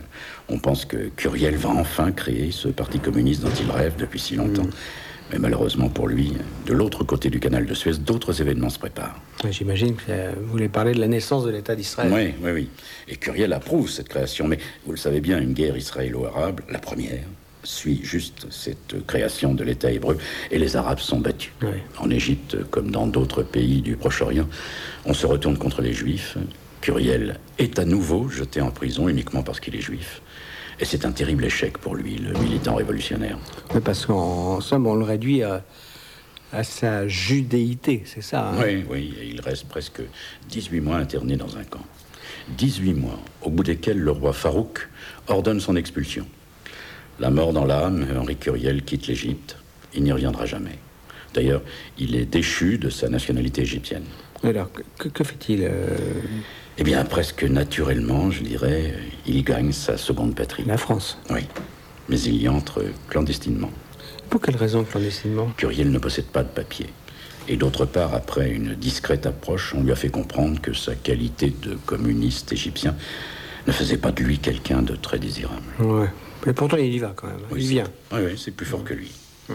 on 0.50 0.60
pense 0.60 0.86
que 0.86 1.10
Curiel 1.16 1.56
va 1.56 1.70
enfin 1.70 2.12
créer 2.12 2.52
ce 2.52 2.68
parti 2.68 3.00
communiste 3.00 3.42
dont 3.42 3.54
il 3.60 3.70
rêve 3.72 3.96
depuis 3.98 4.20
si 4.20 4.36
longtemps. 4.36 4.64
Mm. 4.64 4.72
Mais 5.32 5.40
malheureusement 5.40 5.88
pour 5.88 6.08
lui, 6.08 6.34
de 6.66 6.74
l'autre 6.74 7.06
côté 7.06 7.30
du 7.30 7.40
canal 7.40 7.66
de 7.66 7.74
Suez, 7.74 7.94
d'autres 8.00 8.42
événements 8.42 8.70
se 8.70 8.80
préparent. 8.80 9.16
J'imagine 9.50 9.96
que 9.96 10.36
vous 10.38 10.52
voulez 10.52 10.68
parler 10.68 10.94
de 10.94 11.00
la 11.00 11.08
naissance 11.08 11.46
de 11.46 11.52
l'État 11.52 11.74
d'Israël. 11.74 12.12
Oui, 12.14 12.34
oui, 12.44 12.52
oui. 12.52 12.70
Et 13.08 13.16
Curiel 13.16 13.54
approuve 13.54 13.90
cette 13.90 14.10
création. 14.10 14.48
Mais 14.48 14.60
vous 14.86 14.92
le 14.92 14.98
savez 14.98 15.22
bien, 15.22 15.40
une 15.40 15.54
guerre 15.54 15.78
israélo-arabe, 15.78 16.60
la 16.70 16.80
première, 16.80 17.24
suit 17.64 18.02
juste 18.04 18.48
cette 18.50 19.06
création 19.08 19.54
de 19.54 19.64
l'État 19.64 19.92
hébreu. 19.92 20.18
Et 20.52 20.60
les 20.60 20.76
Arabes 20.76 21.00
sont 21.00 21.20
battus. 21.20 21.54
En 21.98 22.10
Égypte, 22.10 22.58
comme 22.70 22.92
dans 22.92 23.08
d'autres 23.08 23.44
pays 23.44 23.82
du 23.82 23.96
Proche-Orient, 23.96 24.48
on 25.06 25.14
se 25.14 25.26
retourne 25.26 25.58
contre 25.58 25.82
les 25.82 25.94
Juifs. 25.94 26.38
Curiel 26.82 27.40
est 27.60 27.78
à 27.78 27.86
nouveau 27.86 28.28
jeté 28.28 28.60
en 28.60 28.72
prison 28.72 29.08
uniquement 29.08 29.44
parce 29.44 29.60
qu'il 29.60 29.76
est 29.76 29.82
juif. 29.82 30.22
Et 30.80 30.86
c'est 30.86 31.06
un 31.06 31.12
terrible 31.12 31.46
échec 31.46 31.78
pour 31.78 31.96
lui, 31.96 32.16
le 32.16 32.34
militant 32.40 32.74
révolutionnaire. 32.74 33.38
Oui, 33.76 33.82
parce 33.82 34.08
qu'en 34.08 34.60
somme, 34.62 34.88
on 34.88 34.96
le 34.96 35.06
réduit 35.06 35.44
à, 35.44 35.64
sa 36.64 37.08
judéité, 37.08 38.04
c'est 38.06 38.24
ça 38.24 38.50
hein? 38.50 38.56
Oui, 38.62 38.84
oui, 38.90 39.14
et 39.22 39.28
il 39.28 39.40
reste 39.42 39.70
presque 39.70 40.02
18 40.50 40.82
mois 40.82 40.98
interné 40.98 41.38
dans 41.38 41.56
un 41.56 41.64
camp. 41.64 41.86
18 42.58 42.96
mois, 42.96 43.20
au 43.42 43.52
bout 43.52 43.64
desquels 43.64 44.00
le 44.00 44.12
roi 44.12 44.34
Farouk 44.34 44.90
ordonne 45.28 45.60
son 45.60 45.76
expulsion. 45.76 46.26
La 47.20 47.30
mort 47.30 47.54
dans 47.54 47.66
l'âme, 47.66 48.08
Henri 48.20 48.36
Curiel 48.36 48.84
quitte 48.84 49.08
l'Égypte. 49.08 49.56
Il 49.94 50.04
n'y 50.04 50.12
reviendra 50.12 50.48
jamais. 50.48 50.80
D'ailleurs, 51.34 51.62
il 52.00 52.16
est 52.16 52.26
déchu 52.26 52.80
de 52.80 52.90
sa 52.90 53.08
nationalité 53.08 53.62
égyptienne. 53.62 54.06
Alors, 54.44 54.72
que, 54.98 55.24
fait-il 55.24 55.62
euh 55.64 55.96
eh 56.78 56.84
bien, 56.84 57.04
presque 57.06 57.44
naturellement, 57.44 58.32
je 58.32 58.44
dirais, 58.44 58.94
il 59.26 59.44
gagne 59.44 59.72
sa 59.72 59.98
seconde 59.98 60.36
patrie. 60.36 60.64
La 60.66 60.78
France 60.78 61.18
Oui. 61.30 61.42
Mais 62.10 62.20
il 62.22 62.42
y 62.42 62.50
entre 62.50 62.84
clandestinement. 63.10 63.72
Pour 64.30 64.42
quelle 64.42 64.56
raison 64.56 64.84
clandestinement? 64.84 65.52
Curiel 65.58 65.92
ne 65.92 66.00
possède 66.00 66.26
pas 66.26 66.44
de 66.44 66.50
papier. 66.50 66.88
Et 67.48 67.58
d'autre 67.58 67.86
part, 67.86 68.14
après 68.14 68.50
une 68.52 68.76
discrète 68.76 69.26
approche, 69.26 69.74
on 69.76 69.84
lui 69.84 69.92
a 69.92 69.96
fait 69.96 70.10
comprendre 70.10 70.62
que 70.62 70.74
sa 70.74 70.96
qualité 70.96 71.54
de 71.62 71.78
communiste 71.86 72.52
égyptien 72.54 72.96
ne 73.68 73.72
faisait 73.72 73.98
pas 73.98 74.12
de 74.12 74.24
lui 74.24 74.40
quelqu'un 74.40 74.82
de 74.82 74.96
très 74.96 75.20
désirable. 75.20 75.62
Ouais. 75.80 76.08
Mais 76.46 76.54
pourtant, 76.54 76.78
il 76.78 76.94
y 76.94 77.00
va 77.00 77.14
quand 77.16 77.28
même. 77.28 77.38
il 77.56 77.68
vient. 77.68 77.88
Oui, 78.12 78.20
oui, 78.26 78.42
c'est 78.44 78.52
plus 78.52 78.66
fort 78.66 78.84
que 78.84 78.94
lui. 78.94 79.12
Mmh. 79.50 79.54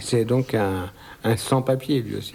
C'est 0.00 0.24
donc 0.24 0.54
un, 0.54 0.90
un 1.24 1.36
sans-papier, 1.36 2.02
lui 2.02 2.16
aussi. 2.16 2.32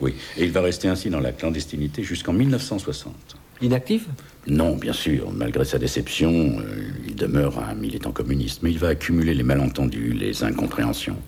Oui, 0.00 0.14
et 0.36 0.44
il 0.44 0.52
va 0.52 0.62
rester 0.62 0.88
ainsi 0.88 1.10
dans 1.10 1.20
la 1.20 1.32
clandestinité 1.32 2.02
jusqu'en 2.02 2.32
1960. 2.32 3.14
Inactif 3.62 4.06
Non, 4.46 4.76
bien 4.76 4.92
sûr. 4.92 5.30
Malgré 5.32 5.64
sa 5.64 5.78
déception, 5.78 6.30
euh, 6.32 6.90
il 7.06 7.14
demeure 7.14 7.58
un 7.58 7.74
militant 7.74 8.10
communiste. 8.10 8.62
Mais 8.62 8.70
il 8.70 8.78
va 8.78 8.88
accumuler 8.88 9.34
les 9.34 9.42
malentendus, 9.42 10.12
les 10.12 10.44
incompréhensions. 10.44 11.18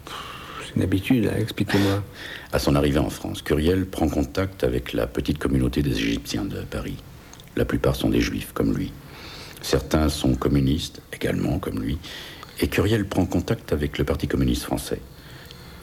C'est 0.66 0.76
une 0.76 0.82
habitude, 0.82 1.26
hein, 1.26 1.36
expliquez-moi. 1.38 2.02
À 2.52 2.58
son 2.58 2.74
arrivée 2.74 2.98
en 2.98 3.10
France, 3.10 3.42
Curiel 3.42 3.86
prend 3.86 4.08
contact 4.08 4.64
avec 4.64 4.94
la 4.94 5.06
petite 5.06 5.38
communauté 5.38 5.82
des 5.82 5.98
Égyptiens 5.98 6.44
de 6.44 6.62
Paris. 6.62 6.96
La 7.56 7.66
plupart 7.66 7.96
sont 7.96 8.08
des 8.08 8.22
juifs, 8.22 8.52
comme 8.54 8.74
lui. 8.74 8.92
Certains 9.60 10.08
sont 10.08 10.34
communistes, 10.34 11.02
également, 11.12 11.58
comme 11.58 11.80
lui. 11.80 11.98
Et 12.60 12.68
Curiel 12.68 13.06
prend 13.06 13.26
contact 13.26 13.72
avec 13.74 13.98
le 13.98 14.04
Parti 14.04 14.26
communiste 14.26 14.62
français. 14.62 15.00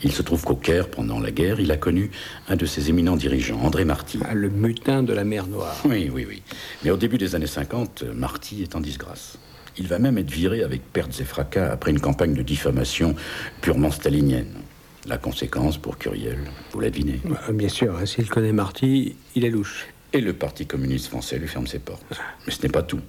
Il 0.03 0.11
se 0.11 0.21
trouve 0.21 0.43
qu'au 0.43 0.55
Caire, 0.55 0.89
pendant 0.89 1.19
la 1.19 1.31
guerre, 1.31 1.59
il 1.59 1.71
a 1.71 1.77
connu 1.77 2.09
un 2.47 2.55
de 2.55 2.65
ses 2.65 2.89
éminents 2.89 3.17
dirigeants, 3.17 3.59
André 3.61 3.83
Marty. 3.83 4.19
Ah, 4.23 4.33
le 4.33 4.49
mutin 4.49 5.03
de 5.03 5.13
la 5.13 5.25
mer 5.25 5.47
Noire. 5.47 5.75
Oui, 5.85 6.09
oui, 6.13 6.25
oui. 6.27 6.41
Mais 6.83 6.91
au 6.91 6.97
début 6.97 7.17
des 7.17 7.35
années 7.35 7.47
50, 7.47 8.03
Marty 8.13 8.63
est 8.63 8.75
en 8.75 8.79
disgrâce. 8.79 9.37
Il 9.77 9.87
va 9.87 9.99
même 9.99 10.17
être 10.17 10.31
viré 10.31 10.63
avec 10.63 10.81
pertes 10.91 11.19
et 11.19 11.25
fracas 11.25 11.71
après 11.71 11.91
une 11.91 11.99
campagne 11.99 12.33
de 12.33 12.41
diffamation 12.41 13.15
purement 13.61 13.91
stalinienne. 13.91 14.53
La 15.05 15.17
conséquence 15.17 15.77
pour 15.77 15.97
Curiel, 15.97 16.39
vous 16.71 16.79
la 16.79 16.89
devinez 16.89 17.19
bah, 17.23 17.39
Bien 17.51 17.69
sûr, 17.69 17.97
hein, 17.97 18.05
s'il 18.05 18.29
connaît 18.29 18.51
Marty, 18.51 19.15
il 19.35 19.45
est 19.45 19.49
louche. 19.49 19.87
Et 20.11 20.21
le 20.21 20.33
Parti 20.33 20.65
communiste 20.65 21.07
français 21.07 21.37
lui 21.37 21.47
ferme 21.47 21.67
ses 21.67 21.79
portes. 21.79 22.03
Mais 22.45 22.53
ce 22.53 22.61
n'est 22.63 22.69
pas 22.69 22.83
tout. 22.83 23.01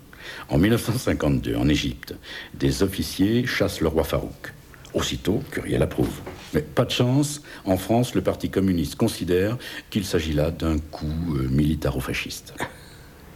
En 0.49 0.59
1952, 0.59 1.57
en 1.57 1.69
Égypte, 1.69 2.15
des 2.55 2.83
officiers 2.83 3.47
chassent 3.47 3.81
le 3.81 3.89
roi 3.89 4.05
Farouk. 4.05 4.53
Aussitôt, 4.95 5.43
Curiel 5.51 5.83
approuve. 5.83 6.21
Mais 6.53 6.63
pas 6.63 6.85
de 6.85 6.91
chance, 6.91 7.43
en 7.65 7.77
France, 7.77 8.15
le 8.15 8.23
Parti 8.23 8.51
communiste 8.51 8.97
considère 8.97 9.57
qu'il 9.89 10.05
s'agit 10.05 10.33
là 10.33 10.51
d'un 10.51 10.79
coup 10.79 11.37
euh, 11.37 11.49
militaro-fasciste. 11.49 12.55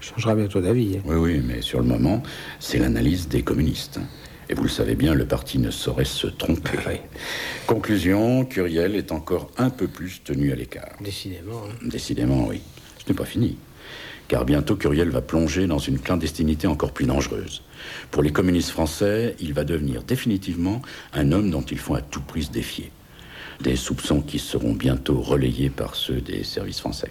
Changera 0.01 0.35
bientôt 0.35 0.61
d'avis. 0.61 0.99
Hein. 0.99 1.03
Oui, 1.07 1.17
oui, 1.17 1.43
mais 1.45 1.63
sur 1.63 1.81
le 1.81 1.87
moment, 1.87 2.23
c'est 2.59 2.79
l'analyse 2.79 3.29
des 3.29 3.43
communistes. 3.43 4.01
Et 4.51 4.55
vous 4.55 4.65
le 4.65 4.69
savez 4.69 4.95
bien, 4.95 5.15
le 5.15 5.27
parti 5.27 5.59
ne 5.59 5.71
saurait 5.71 6.05
se 6.05 6.27
tromper. 6.27 6.79
Ah 6.87 6.91
Conclusion, 7.67 8.45
Curiel 8.45 8.95
est 8.95 9.13
encore 9.13 9.51
un 9.57 9.71
peu 9.71 9.89
plus 9.89 10.23
tenu 10.23 10.53
à 10.53 10.57
l'écart. 10.57 10.93
Décidément. 11.01 11.63
Hein. 11.65 11.75
Décidément, 11.87 12.47
oui. 12.49 12.61
Ce 12.99 13.11
n'est 13.11 13.17
pas 13.17 13.25
fini. 13.25 13.57
Car 14.29 14.45
bientôt, 14.45 14.77
Curiel 14.77 15.11
va 15.11 15.23
plonger 15.23 15.67
dans 15.67 15.79
une 15.79 15.99
clandestinité 15.99 16.67
encore 16.67 16.93
plus 16.93 17.07
dangereuse. 17.07 17.63
Pour 18.11 18.23
les 18.23 18.33
communistes 18.33 18.71
français, 18.71 19.37
il 19.41 19.55
va 19.55 19.65
devenir 19.65 20.03
définitivement 20.03 20.83
un 21.13 21.33
homme 21.33 21.51
dont 21.51 21.63
il 21.63 21.79
faut 21.79 21.95
à 21.95 22.03
tout 22.03 22.21
prix 22.21 22.45
se 22.45 22.51
défier. 22.51 22.91
Des 23.61 23.77
soupçons 23.77 24.21
qui 24.21 24.39
seront 24.39 24.73
bientôt 24.73 25.21
relayés 25.21 25.71
par 25.71 25.95
ceux 25.95 26.21
des 26.21 26.45
services 26.45 26.81
français. 26.81 27.11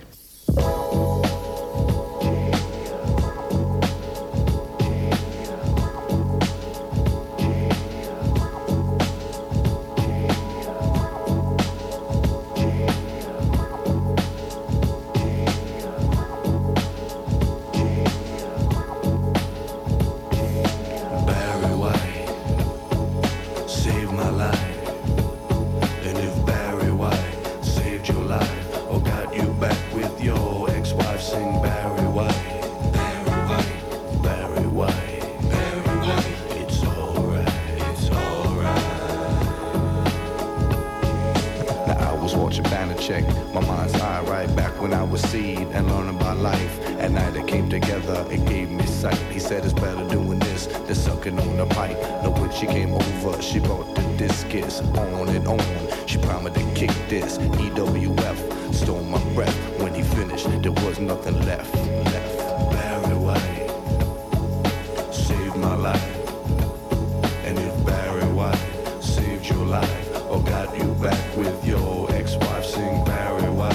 You 70.77 70.94
back 70.96 71.38
with 71.38 71.65
your 71.65 72.12
ex-wife, 72.13 72.65
sing 72.65 73.03
Barry 73.06 73.50
White. 73.50 73.74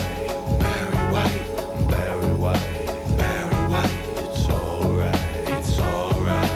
Barry 0.58 1.12
White, 1.12 1.90
Barry 1.90 2.34
White, 2.34 3.16
Barry 3.16 3.62
White. 3.72 3.96
It's 4.24 4.48
alright, 4.48 5.14
it's 5.48 5.78
alright. 5.78 6.50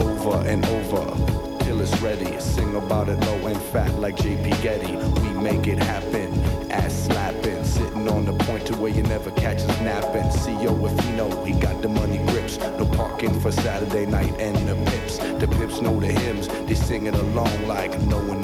Over 0.00 0.48
and 0.48 0.64
over 0.66 1.64
till 1.64 1.80
it's 1.80 2.00
ready. 2.00 2.38
Sing 2.40 2.74
about 2.76 3.08
it 3.08 3.20
low 3.20 3.46
and 3.46 3.60
fat 3.60 3.92
like 3.98 4.16
JP 4.16 4.62
Getty. 4.62 4.96
We 5.20 5.30
make 5.40 5.66
it 5.66 5.78
happen. 5.78 6.38
Ass 6.70 7.06
slapping, 7.06 7.64
sitting 7.64 8.08
on 8.08 8.24
the 8.24 8.32
point 8.44 8.66
to 8.66 8.76
where 8.76 8.92
you 8.92 9.02
never 9.02 9.30
catch 9.32 9.58
us 9.58 9.80
napping. 9.80 10.30
CEO 10.30 10.72
if 10.86 11.06
you 11.06 11.12
know 11.16 11.44
he 11.44 11.52
got 11.52 11.82
the 11.82 11.88
money 11.88 12.18
grips. 12.28 12.58
No 12.58 12.86
parking 12.86 13.38
for 13.40 13.50
Saturday 13.52 14.06
night 14.06 14.34
and 14.38 14.56
the 14.68 14.76
pips. 14.90 15.18
The 15.18 15.48
pips 15.48 15.80
know 15.80 15.98
the 15.98 16.12
singing 16.90 17.14
along 17.14 17.68
like 17.68 17.96
no 18.08 18.18
one 18.18 18.39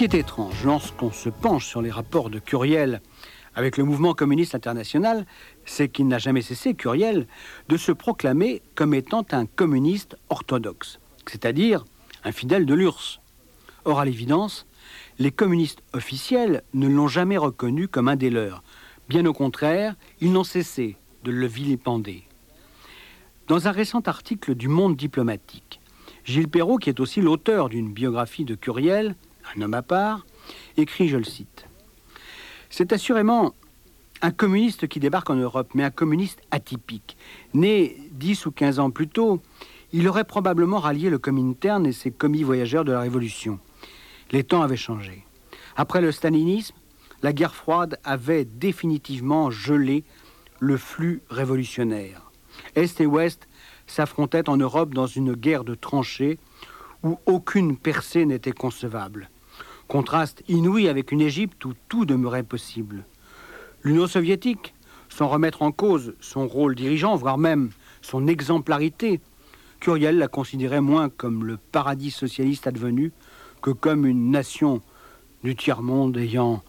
qui 0.00 0.04
est 0.04 0.14
étrange 0.14 0.64
lorsqu'on 0.64 1.12
se 1.12 1.28
penche 1.28 1.66
sur 1.66 1.82
les 1.82 1.90
rapports 1.90 2.30
de 2.30 2.38
Curiel 2.38 3.02
avec 3.54 3.76
le 3.76 3.84
mouvement 3.84 4.14
communiste 4.14 4.54
international, 4.54 5.26
c'est 5.66 5.90
qu'il 5.90 6.08
n'a 6.08 6.16
jamais 6.16 6.40
cessé, 6.40 6.72
Curiel, 6.72 7.26
de 7.68 7.76
se 7.76 7.92
proclamer 7.92 8.62
comme 8.74 8.94
étant 8.94 9.26
un 9.32 9.44
communiste 9.44 10.16
orthodoxe, 10.30 11.00
c'est-à-dire 11.26 11.84
un 12.24 12.32
fidèle 12.32 12.64
de 12.64 12.72
l'URSS. 12.72 13.20
Or, 13.84 14.00
à 14.00 14.06
l'évidence, 14.06 14.66
les 15.18 15.32
communistes 15.32 15.82
officiels 15.92 16.62
ne 16.72 16.88
l'ont 16.88 17.08
jamais 17.08 17.36
reconnu 17.36 17.86
comme 17.86 18.08
un 18.08 18.16
des 18.16 18.30
leurs. 18.30 18.62
Bien 19.10 19.26
au 19.26 19.34
contraire, 19.34 19.96
ils 20.22 20.32
n'ont 20.32 20.44
cessé 20.44 20.96
de 21.24 21.30
le 21.30 21.46
vilipender. 21.46 22.22
Dans 23.48 23.68
un 23.68 23.72
récent 23.72 24.00
article 24.06 24.54
du 24.54 24.68
Monde 24.68 24.96
diplomatique, 24.96 25.78
Gilles 26.24 26.48
Perrault, 26.48 26.78
qui 26.78 26.88
est 26.88 27.00
aussi 27.00 27.20
l'auteur 27.20 27.68
d'une 27.68 27.92
biographie 27.92 28.46
de 28.46 28.54
Curiel, 28.54 29.14
un 29.56 29.62
homme 29.62 29.74
à 29.74 29.82
part, 29.82 30.26
écrit, 30.76 31.08
je 31.08 31.16
le 31.16 31.24
cite, 31.24 31.66
C'est 32.68 32.92
assurément 32.92 33.54
un 34.22 34.30
communiste 34.30 34.86
qui 34.86 35.00
débarque 35.00 35.30
en 35.30 35.36
Europe, 35.36 35.70
mais 35.74 35.82
un 35.82 35.90
communiste 35.90 36.40
atypique. 36.50 37.16
Né 37.54 37.96
10 38.12 38.46
ou 38.46 38.50
15 38.50 38.78
ans 38.78 38.90
plus 38.90 39.08
tôt, 39.08 39.40
il 39.92 40.06
aurait 40.08 40.24
probablement 40.24 40.78
rallié 40.78 41.10
le 41.10 41.18
Comintern 41.18 41.86
et 41.86 41.92
ses 41.92 42.10
commis 42.10 42.42
voyageurs 42.42 42.84
de 42.84 42.92
la 42.92 43.00
Révolution. 43.00 43.58
Les 44.30 44.44
temps 44.44 44.62
avaient 44.62 44.76
changé. 44.76 45.24
Après 45.76 46.00
le 46.00 46.12
stalinisme, 46.12 46.76
la 47.22 47.32
guerre 47.32 47.54
froide 47.54 47.98
avait 48.04 48.44
définitivement 48.44 49.50
gelé 49.50 50.04
le 50.58 50.76
flux 50.76 51.22
révolutionnaire. 51.30 52.30
Est 52.76 53.00
et 53.00 53.06
Ouest 53.06 53.48
s'affrontaient 53.86 54.48
en 54.48 54.56
Europe 54.56 54.94
dans 54.94 55.06
une 55.06 55.34
guerre 55.34 55.64
de 55.64 55.74
tranchées 55.74 56.38
où 57.02 57.18
aucune 57.26 57.76
percée 57.76 58.26
n'était 58.26 58.52
concevable. 58.52 59.30
Contraste 59.90 60.44
inouï 60.46 60.88
avec 60.88 61.10
une 61.10 61.20
Égypte 61.20 61.64
où 61.64 61.72
tout 61.88 62.04
demeurait 62.04 62.44
possible. 62.44 63.04
L'Union 63.82 64.06
soviétique, 64.06 64.72
sans 65.08 65.26
remettre 65.26 65.62
en 65.62 65.72
cause 65.72 66.14
son 66.20 66.46
rôle 66.46 66.76
dirigeant, 66.76 67.16
voire 67.16 67.38
même 67.38 67.70
son 68.00 68.28
exemplarité, 68.28 69.20
Curiel 69.80 70.18
la 70.18 70.28
considérait 70.28 70.80
moins 70.80 71.08
comme 71.08 71.44
le 71.44 71.56
paradis 71.56 72.12
socialiste 72.12 72.68
advenu 72.68 73.10
que 73.62 73.70
comme 73.70 74.06
une 74.06 74.30
nation 74.30 74.80
du 75.42 75.56
tiers-monde 75.56 76.18
ayant 76.18 76.62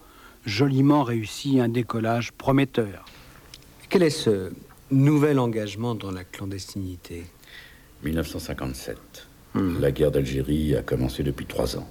joliment 0.44 1.04
réussi 1.04 1.60
un 1.60 1.68
décollage 1.68 2.32
prometteur. 2.32 3.04
Quel 3.88 4.02
est 4.02 4.10
ce 4.10 4.50
nouvel 4.90 5.38
engagement 5.38 5.94
dans 5.94 6.10
la 6.10 6.24
clandestinité? 6.24 7.22
1957. 8.02 8.98
La 9.54 9.92
guerre 9.92 10.10
d'Algérie 10.10 10.74
a 10.74 10.82
commencé 10.82 11.22
depuis 11.22 11.46
trois 11.46 11.76
ans. 11.76 11.86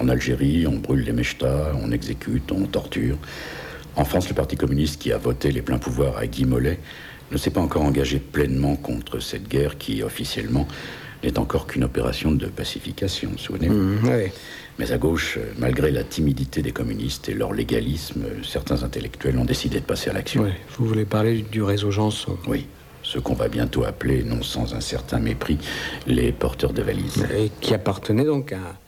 En 0.00 0.08
Algérie, 0.08 0.66
on 0.66 0.76
brûle 0.76 1.04
les 1.04 1.12
mechtas, 1.12 1.72
on 1.82 1.92
exécute, 1.92 2.50
on 2.52 2.66
torture. 2.66 3.16
En 3.96 4.04
France, 4.04 4.28
le 4.28 4.34
Parti 4.34 4.56
communiste 4.56 5.00
qui 5.00 5.12
a 5.12 5.18
voté 5.18 5.52
les 5.52 5.60
pleins 5.60 5.78
pouvoirs 5.78 6.16
à 6.16 6.26
Guy 6.26 6.46
Mollet 6.46 6.78
ne 7.30 7.36
s'est 7.36 7.50
pas 7.50 7.60
encore 7.60 7.82
engagé 7.82 8.18
pleinement 8.18 8.76
contre 8.76 9.20
cette 9.20 9.46
guerre 9.46 9.76
qui, 9.76 10.02
officiellement, 10.02 10.66
n'est 11.22 11.38
encore 11.38 11.66
qu'une 11.66 11.84
opération 11.84 12.32
de 12.32 12.46
pacification, 12.46 13.32
souvenez-vous. 13.36 13.98
oui. 14.04 14.30
Mais 14.78 14.92
à 14.92 14.96
gauche, 14.96 15.38
malgré 15.58 15.90
la 15.90 16.02
timidité 16.02 16.62
des 16.62 16.72
communistes 16.72 17.28
et 17.28 17.34
leur 17.34 17.52
légalisme, 17.52 18.24
certains 18.42 18.82
intellectuels 18.82 19.36
ont 19.36 19.44
décidé 19.44 19.80
de 19.80 19.84
passer 19.84 20.08
à 20.08 20.14
l'action. 20.14 20.50
Vous 20.78 20.86
voulez 20.86 21.04
parler 21.04 21.44
du 21.52 21.62
réseau 21.62 21.90
Janson? 21.90 22.38
Oui, 22.48 22.66
ce 23.02 23.18
qu'on 23.18 23.34
va 23.34 23.48
bientôt 23.48 23.84
appeler, 23.84 24.22
non 24.22 24.42
sans 24.42 24.74
un 24.74 24.80
certain 24.80 25.18
mépris, 25.18 25.58
les 26.06 26.32
porteurs 26.32 26.72
de 26.72 26.80
valises. 26.80 27.26
Et 27.36 27.50
qui 27.60 27.74
appartenait 27.74 28.24
donc 28.24 28.52
à 28.52 28.78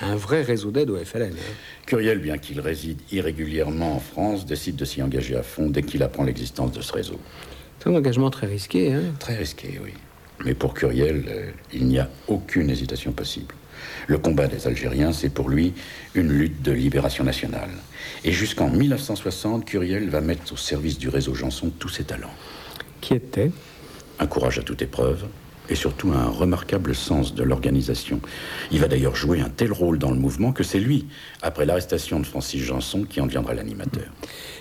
un 0.00 0.16
vrai 0.16 0.42
réseau 0.42 0.70
d'aide 0.70 0.90
au 0.90 0.96
FLN. 0.96 1.32
hein. 1.32 1.54
Curiel, 1.86 2.18
bien 2.18 2.38
qu'il 2.38 2.60
réside 2.60 3.00
irrégulièrement 3.12 3.96
en 3.96 4.00
France, 4.00 4.46
décide 4.46 4.76
de 4.76 4.84
s'y 4.84 5.02
engager 5.02 5.36
à 5.36 5.42
fond 5.42 5.68
dès 5.70 5.82
qu'il 5.82 6.02
apprend 6.02 6.24
l'existence 6.24 6.72
de 6.72 6.80
ce 6.80 6.92
réseau. 6.92 7.18
C'est 7.78 7.88
un 7.88 7.94
engagement 7.94 8.30
très 8.30 8.46
risqué. 8.46 8.92
Hein 8.92 9.02
Très 9.18 9.36
risqué, 9.36 9.80
oui. 9.82 9.92
Mais 10.44 10.54
pour 10.54 10.74
Curiel, 10.74 11.24
euh, 11.28 11.50
il 11.72 11.86
n'y 11.86 11.98
a 11.98 12.08
aucune 12.28 12.70
hésitation 12.70 13.12
possible. 13.12 13.54
Le 14.06 14.18
combat 14.18 14.46
des 14.46 14.66
Algériens, 14.66 15.12
c'est 15.12 15.28
pour 15.30 15.48
lui 15.48 15.72
une 16.14 16.28
lutte 16.32 16.62
de 16.62 16.72
libération 16.72 17.24
nationale. 17.24 17.70
Et 18.24 18.32
jusqu'en 18.32 18.68
1960, 18.70 19.64
Curiel 19.64 20.08
va 20.10 20.20
mettre 20.20 20.52
au 20.52 20.56
service 20.56 20.98
du 20.98 21.08
réseau 21.08 21.34
Janson 21.34 21.70
tous 21.78 21.88
ses 21.88 22.04
talents. 22.04 22.34
Qui 23.00 23.14
était? 23.14 23.50
Un 24.18 24.26
courage 24.26 24.58
à 24.58 24.62
toute 24.62 24.82
épreuve, 24.82 25.24
et 25.70 25.74
surtout 25.76 26.12
un 26.12 26.28
remarquable 26.28 26.94
sens 26.94 27.34
de 27.34 27.42
l'organisation. 27.44 28.20
Il 28.72 28.80
va 28.80 28.88
d'ailleurs 28.88 29.14
jouer 29.16 29.40
un 29.40 29.48
tel 29.48 29.72
rôle 29.72 29.98
dans 29.98 30.10
le 30.10 30.18
mouvement 30.18 30.52
que 30.52 30.64
c'est 30.64 30.80
lui, 30.80 31.06
après 31.42 31.64
l'arrestation 31.64 32.20
de 32.20 32.26
Francis 32.26 32.60
Janson, 32.62 33.04
qui 33.08 33.20
en 33.20 33.26
deviendra 33.26 33.54
l'animateur. 33.54 34.06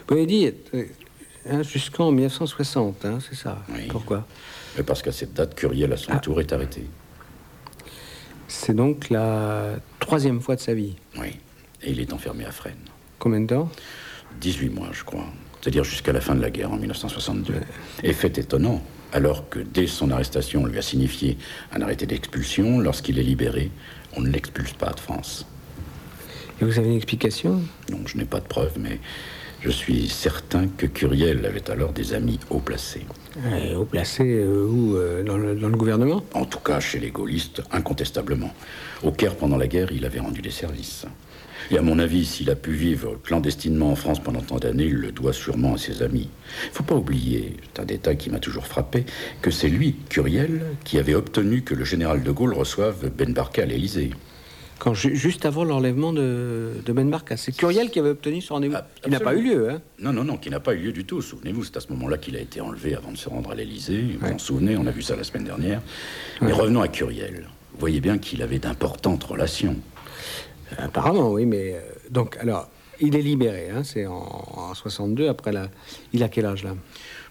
Vous 0.07 0.15
avez 0.15 0.25
dit 0.27 0.51
euh, 0.75 0.83
hein, 1.49 1.63
jusqu'en 1.63 2.11
1960, 2.11 3.05
hein, 3.05 3.17
c'est 3.27 3.35
ça 3.35 3.57
Oui. 3.73 3.87
Pourquoi 3.89 4.25
Parce 4.85 5.01
qu'à 5.01 5.11
cette 5.11 5.33
date, 5.33 5.55
Curiel, 5.55 5.91
à 5.91 5.97
son 5.97 6.11
Ah. 6.13 6.19
tour, 6.19 6.39
est 6.39 6.53
arrêté. 6.53 6.85
C'est 8.47 8.75
donc 8.75 9.09
la 9.09 9.75
troisième 9.99 10.41
fois 10.41 10.55
de 10.55 10.61
sa 10.61 10.73
vie. 10.73 10.95
Oui. 11.19 11.37
Et 11.81 11.91
il 11.91 11.99
est 11.99 12.13
enfermé 12.13 12.45
à 12.45 12.51
Fresnes. 12.51 12.75
Combien 13.19 13.41
de 13.41 13.47
temps 13.47 13.69
18 14.41 14.69
mois, 14.69 14.89
je 14.91 15.03
crois. 15.03 15.25
C'est-à-dire 15.61 15.83
jusqu'à 15.83 16.13
la 16.13 16.21
fin 16.21 16.35
de 16.35 16.41
la 16.41 16.49
guerre 16.49 16.71
en 16.71 16.77
1962. 16.77 17.53
Et 18.03 18.13
fait 18.13 18.37
étonnant, 18.37 18.81
alors 19.13 19.49
que 19.49 19.59
dès 19.59 19.87
son 19.87 20.11
arrestation, 20.11 20.63
on 20.63 20.65
lui 20.65 20.77
a 20.77 20.81
signifié 20.81 21.37
un 21.71 21.81
arrêté 21.81 22.05
d'expulsion, 22.05 22.79
lorsqu'il 22.79 23.19
est 23.19 23.23
libéré, 23.23 23.71
on 24.15 24.21
ne 24.21 24.29
l'expulse 24.29 24.73
pas 24.73 24.91
de 24.91 24.99
France. 24.99 25.45
Et 26.61 26.65
vous 26.65 26.77
avez 26.77 26.89
une 26.89 26.97
explication? 26.97 27.61
Donc 27.89 28.07
je 28.07 28.17
n'ai 28.17 28.25
pas 28.25 28.39
de 28.39 28.47
preuves, 28.47 28.77
mais 28.77 28.99
je 29.61 29.69
suis 29.69 30.07
certain 30.07 30.67
que 30.67 30.85
Curiel 30.85 31.45
avait 31.45 31.69
alors 31.69 31.91
des 31.91 32.13
amis 32.13 32.39
haut 32.49 32.59
placés. 32.59 33.05
Euh, 33.45 33.75
Au 33.75 33.85
placé 33.85 34.23
euh, 34.23 34.65
où 34.65 34.95
euh, 34.95 35.23
dans, 35.23 35.37
le, 35.37 35.55
dans 35.55 35.69
le 35.69 35.77
gouvernement? 35.77 36.23
En 36.33 36.45
tout 36.45 36.59
cas, 36.59 36.79
chez 36.79 36.99
les 36.99 37.11
gaullistes, 37.11 37.61
incontestablement. 37.71 38.53
Au 39.03 39.11
Caire, 39.11 39.35
pendant 39.35 39.57
la 39.57 39.67
guerre, 39.67 39.91
il 39.91 40.05
avait 40.05 40.19
rendu 40.19 40.41
des 40.41 40.51
services. 40.51 41.05
Et 41.71 41.77
à 41.77 41.81
mon 41.81 41.99
avis, 41.99 42.25
s'il 42.25 42.49
a 42.49 42.55
pu 42.55 42.71
vivre 42.71 43.17
clandestinement 43.23 43.91
en 43.91 43.95
France 43.95 44.19
pendant 44.21 44.41
tant 44.41 44.57
d'années, 44.57 44.85
il 44.85 44.95
le 44.95 45.11
doit 45.11 45.33
sûrement 45.33 45.73
à 45.75 45.77
ses 45.77 46.01
amis. 46.01 46.29
Il 46.65 46.71
faut 46.73 46.83
pas 46.83 46.95
oublier, 46.95 47.57
c'est 47.73 47.81
un 47.81 47.85
détail 47.85 48.17
qui 48.17 48.29
m'a 48.29 48.39
toujours 48.39 48.65
frappé, 48.65 49.05
que 49.41 49.51
c'est 49.51 49.69
lui, 49.69 49.95
Curiel, 50.09 50.61
qui 50.83 50.97
avait 50.97 51.15
obtenu 51.15 51.61
que 51.61 51.75
le 51.75 51.85
général 51.85 52.23
de 52.23 52.31
Gaulle 52.31 52.53
reçoive 52.53 53.09
Ben 53.15 53.33
Barka 53.33 53.61
à 53.63 53.65
l'Élysée. 53.65 54.11
Quand, 54.79 54.93
ju- 54.93 55.13
Juste 55.13 55.45
avant 55.45 55.65
l'enlèvement 55.65 56.13
de, 56.13 56.69
de 56.85 56.93
Ben 56.93 57.09
Barka. 57.09 57.35
C'est 57.35 57.51
Curiel 57.51 57.89
qui 57.91 57.99
avait 57.99 58.11
obtenu 58.11 58.39
ce 58.39 58.53
rendez-vous. 58.53 58.77
Il 59.05 59.11
n'a 59.11 59.19
pas 59.19 59.35
eu 59.35 59.41
lieu, 59.43 59.69
hein 59.69 59.81
Non, 59.99 60.13
non, 60.13 60.23
non, 60.23 60.37
qui 60.37 60.49
n'a 60.49 60.61
pas 60.61 60.73
eu 60.73 60.77
lieu 60.77 60.91
du 60.93 61.03
tout. 61.03 61.21
Souvenez-vous, 61.21 61.65
c'est 61.65 61.75
à 61.75 61.81
ce 61.81 61.89
moment-là 61.91 62.17
qu'il 62.17 62.37
a 62.37 62.39
été 62.39 62.61
enlevé 62.61 62.95
avant 62.95 63.11
de 63.11 63.17
se 63.17 63.27
rendre 63.27 63.51
à 63.51 63.55
l'Élysée. 63.55 64.15
Vous 64.21 64.25
vous 64.25 64.33
en 64.33 64.37
souvenez, 64.37 64.77
on 64.77 64.87
a 64.87 64.91
vu 64.91 65.01
ça 65.01 65.17
la 65.17 65.25
semaine 65.25 65.43
dernière. 65.43 65.81
Mais 66.41 66.53
revenons 66.53 66.79
à 66.81 66.87
Curiel. 66.87 67.47
Vous 67.73 67.79
voyez 67.79 67.99
bien 67.99 68.17
qu'il 68.17 68.41
avait 68.41 68.59
d'importantes 68.59 69.23
relations. 69.25 69.75
Apparemment, 70.77 71.31
oui, 71.31 71.45
mais... 71.45 71.73
euh, 71.75 71.79
donc, 72.09 72.37
alors, 72.37 72.69
il 72.99 73.15
est 73.15 73.21
libéré, 73.21 73.69
hein, 73.69 73.83
c'est 73.83 74.05
en, 74.05 74.13
en 74.55 74.73
62, 74.73 75.29
après 75.29 75.51
la... 75.51 75.69
Il 76.13 76.23
a 76.23 76.29
quel 76.29 76.45
âge, 76.45 76.63
là? 76.63 76.75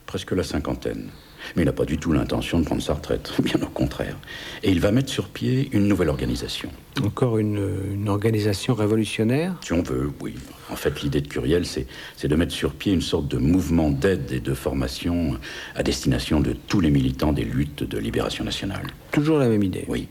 Presque 0.07 0.33
la 0.33 0.43
cinquantaine. 0.43 1.11
Mais 1.55 1.63
il 1.63 1.67
n'a 1.67 1.73
pas 1.73 1.85
du 1.85 1.99
tout 1.99 2.13
l'intention 2.13 2.59
de 2.59 2.65
prendre 2.65 2.83
sa 2.83 2.95
retraite, 2.95 3.31
bien 3.43 3.63
au 3.63 3.69
contraire. 3.69 4.17
Et 4.63 4.71
il 4.71 4.81
va 4.81 4.91
mettre 4.91 5.11
sur 5.11 5.29
pied 5.29 5.69
une 5.73 5.87
nouvelle 5.87 6.09
organisation. 6.09 6.71
Encore 7.05 7.39
une, 7.39 7.65
une 7.93 8.09
organisation 8.09 8.75
révolutionnaire? 8.75 9.55
Si 9.63 9.73
on 9.73 9.83
veut, 9.83 10.11
oui. 10.21 10.35
En 10.71 10.77
fait, 10.77 11.01
l'idée 11.03 11.21
de 11.21 11.29
Curiel, 11.29 11.65
c'est 11.65 11.87
c'est 12.17 12.27
de 12.29 12.35
mettre 12.37 12.53
sur 12.53 12.73
pied 12.73 12.93
une 12.93 13.03
sorte 13.03 13.29
de 13.29 13.39
mouvement 13.39 13.91
d'aide 13.91 14.33
et 14.33 14.41
de 14.41 14.53
formation 14.55 15.39
à 15.77 15.83
destination 15.83 16.41
de 16.41 16.55
tous 16.55 16.81
les 16.81 16.91
militants 16.91 17.33
des 17.33 17.45
luttes 17.45 17.85
de 17.85 17.99
libération 17.99 18.45
nationale. 18.45 18.87
Toujours 19.13 19.39
la 19.39 19.49
même 19.49 19.63
idée? 19.63 19.85
Oui. 19.89 20.09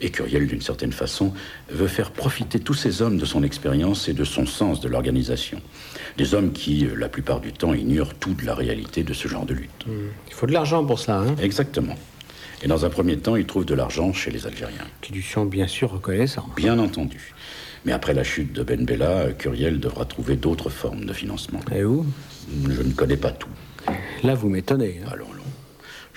Et 0.00 0.10
Curiel, 0.10 0.46
d'une 0.46 0.60
certaine 0.60 0.92
façon, 0.92 1.32
veut 1.70 1.86
faire 1.86 2.10
profiter 2.10 2.58
tous 2.58 2.74
ces 2.74 3.02
hommes 3.02 3.18
de 3.18 3.24
son 3.24 3.42
expérience 3.42 4.08
et 4.08 4.12
de 4.14 4.24
son 4.24 4.46
sens 4.46 4.80
de 4.80 4.88
l'organisation. 4.88 5.60
Des 6.18 6.34
hommes 6.34 6.52
qui, 6.52 6.86
euh, 6.86 6.94
la 6.96 7.08
plupart 7.08 7.40
du 7.40 7.52
temps, 7.52 7.74
ignorent 7.74 8.14
tout 8.14 8.34
de 8.34 8.44
la 8.44 8.54
réalité 8.54 9.02
de 9.04 9.12
ce 9.12 9.28
genre 9.28 9.46
de 9.46 9.54
lutte. 9.54 9.86
Il 10.28 10.34
faut 10.34 10.46
de 10.46 10.52
l'argent 10.52 10.84
pour 10.84 10.98
ça, 10.98 11.18
hein 11.18 11.34
Exactement. 11.40 11.94
Et 12.64 12.68
dans 12.68 12.84
un 12.84 12.90
premier 12.90 13.16
temps, 13.18 13.36
il 13.36 13.44
trouve 13.46 13.64
de 13.64 13.74
l'argent 13.74 14.12
chez 14.12 14.30
les 14.30 14.46
Algériens. 14.46 14.86
Qui 15.00 15.12
lui 15.12 15.22
sont 15.22 15.44
bien 15.46 15.66
sûr 15.66 15.90
reconnaissants. 15.90 16.48
Bien 16.56 16.78
entendu. 16.78 17.34
Mais 17.84 17.90
après 17.92 18.14
la 18.14 18.22
chute 18.22 18.52
de 18.52 18.62
Ben 18.62 18.84
Bella, 18.84 19.10
euh, 19.10 19.32
Curiel 19.32 19.80
devra 19.80 20.04
trouver 20.04 20.36
d'autres 20.36 20.70
formes 20.70 21.04
de 21.04 21.12
financement. 21.12 21.60
Et 21.74 21.82
où? 21.84 22.06
Je 22.68 22.82
ne 22.82 22.92
connais 22.92 23.16
pas 23.16 23.32
tout. 23.32 23.48
Là, 24.22 24.34
vous 24.34 24.48
m'étonnez. 24.48 25.00
hein. 25.04 25.10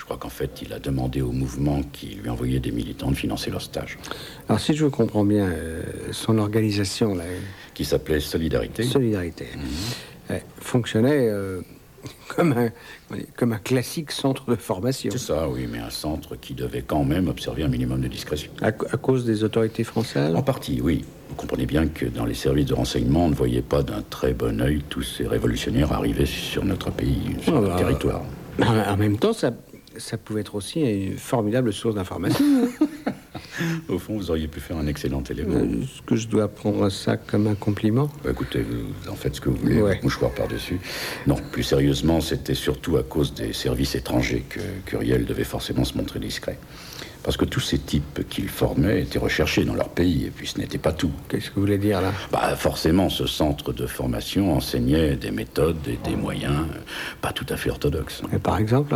Crois 0.06 0.16
qu'en 0.18 0.28
fait, 0.28 0.62
il 0.62 0.72
a 0.72 0.78
demandé 0.78 1.20
au 1.20 1.32
mouvement 1.32 1.82
qui 1.92 2.06
lui 2.22 2.30
envoyait 2.30 2.60
des 2.60 2.70
militants 2.70 3.10
de 3.10 3.16
financer 3.16 3.50
leur 3.50 3.60
stage, 3.60 3.98
Alors, 4.48 4.60
si 4.60 4.74
je 4.74 4.86
comprends 4.86 5.24
bien, 5.24 5.46
euh, 5.46 5.82
son 6.12 6.38
organisation, 6.38 7.14
la 7.14 7.24
qui 7.74 7.84
s'appelait 7.84 8.20
Solidarité. 8.20 8.84
Solidarité, 8.84 9.46
euh, 10.30 10.38
fonctionnait 10.60 11.28
euh, 11.28 11.60
comme, 12.28 12.52
un, 12.52 12.70
comme 13.36 13.52
un 13.52 13.58
classique 13.58 14.12
centre 14.12 14.48
de 14.48 14.54
formation. 14.54 15.10
C'est 15.10 15.18
ça, 15.18 15.48
oui, 15.48 15.66
mais 15.70 15.78
un 15.80 15.90
centre 15.90 16.36
qui 16.36 16.54
devait 16.54 16.82
quand 16.82 17.04
même 17.04 17.26
observer 17.26 17.64
un 17.64 17.68
minimum 17.68 18.00
de 18.00 18.08
discrétion. 18.08 18.52
À, 18.62 18.70
cause 18.70 19.24
des 19.24 19.42
autorités 19.42 19.82
françaises? 19.82 20.36
En 20.36 20.42
partie, 20.42 20.80
oui. 20.80 21.04
Vous 21.30 21.34
comprenez 21.34 21.66
bien 21.66 21.88
que 21.88 22.06
dans 22.06 22.24
les 22.24 22.34
services 22.34 22.66
de 22.66 22.74
renseignement, 22.74 23.24
on 23.24 23.30
ne 23.30 23.34
voyait 23.34 23.60
pas 23.60 23.82
d'un 23.82 24.02
très 24.08 24.32
bon 24.34 24.60
œil 24.60 24.84
tous 24.88 25.02
ces 25.02 25.26
révolutionnaires 25.26 25.92
arriver 25.92 26.26
sur 26.26 26.64
notre 26.64 26.92
pays, 26.92 27.36
sur 27.42 27.56
Ah 27.56 27.60
notre 27.60 27.72
bah, 27.74 27.78
territoire. 27.82 28.22
En 28.62 28.96
même 28.96 29.18
temps, 29.18 29.32
ça, 29.32 29.50
ça 29.98 30.16
pouvait 30.18 30.40
être 30.40 30.54
aussi 30.54 30.80
une 30.80 31.16
formidable 31.18 31.72
source 31.72 31.94
d'information. 31.94 32.44
Au 33.88 33.98
fond, 33.98 34.16
vous 34.16 34.30
auriez 34.30 34.48
pu 34.48 34.60
faire 34.60 34.76
un 34.76 34.86
excellent 34.86 35.22
élément. 35.30 35.54
Euh, 35.56 35.82
Est-ce 35.82 36.02
que 36.02 36.16
je 36.16 36.28
dois 36.28 36.48
prendre 36.48 36.88
ça 36.90 37.16
comme 37.16 37.46
un 37.46 37.54
compliment 37.54 38.10
Bah, 38.22 38.30
écoutez, 38.30 38.62
vous 38.62 39.10
en 39.10 39.14
faites 39.14 39.36
ce 39.36 39.40
que 39.40 39.48
vous 39.48 39.56
voulez, 39.56 39.80
Ouais. 39.80 39.98
mouchoir 40.02 40.30
par-dessus. 40.32 40.78
Non, 41.26 41.36
plus 41.52 41.62
sérieusement, 41.62 42.20
c'était 42.20 42.54
surtout 42.54 42.96
à 42.98 43.02
cause 43.02 43.32
des 43.34 43.52
services 43.52 43.94
étrangers 43.94 44.44
que 44.48 44.60
Curiel 44.84 45.24
devait 45.24 45.44
forcément 45.44 45.84
se 45.84 45.96
montrer 45.96 46.18
discret. 46.20 46.58
Parce 47.22 47.36
que 47.36 47.44
tous 47.44 47.60
ces 47.60 47.78
types 47.78 48.28
qu'il 48.28 48.48
formait 48.48 49.02
étaient 49.02 49.18
recherchés 49.18 49.64
dans 49.64 49.74
leur 49.74 49.88
pays, 49.88 50.26
et 50.26 50.30
puis 50.30 50.46
ce 50.46 50.58
n'était 50.60 50.78
pas 50.78 50.92
tout. 50.92 51.10
Qu'est-ce 51.28 51.48
que 51.50 51.54
vous 51.56 51.62
voulez 51.62 51.78
dire 51.78 52.00
là? 52.00 52.12
Bah, 52.30 52.54
forcément, 52.56 53.08
ce 53.10 53.26
centre 53.26 53.72
de 53.72 53.86
formation 53.86 54.54
enseignait 54.54 55.16
des 55.16 55.32
méthodes 55.32 55.88
et 55.88 55.98
des 56.08 56.14
moyens 56.14 56.54
euh, 56.72 56.78
pas 57.20 57.32
tout 57.32 57.46
à 57.48 57.56
fait 57.56 57.70
orthodoxes. 57.70 58.22
Et 58.32 58.38
Par 58.38 58.58
exemple 58.58 58.94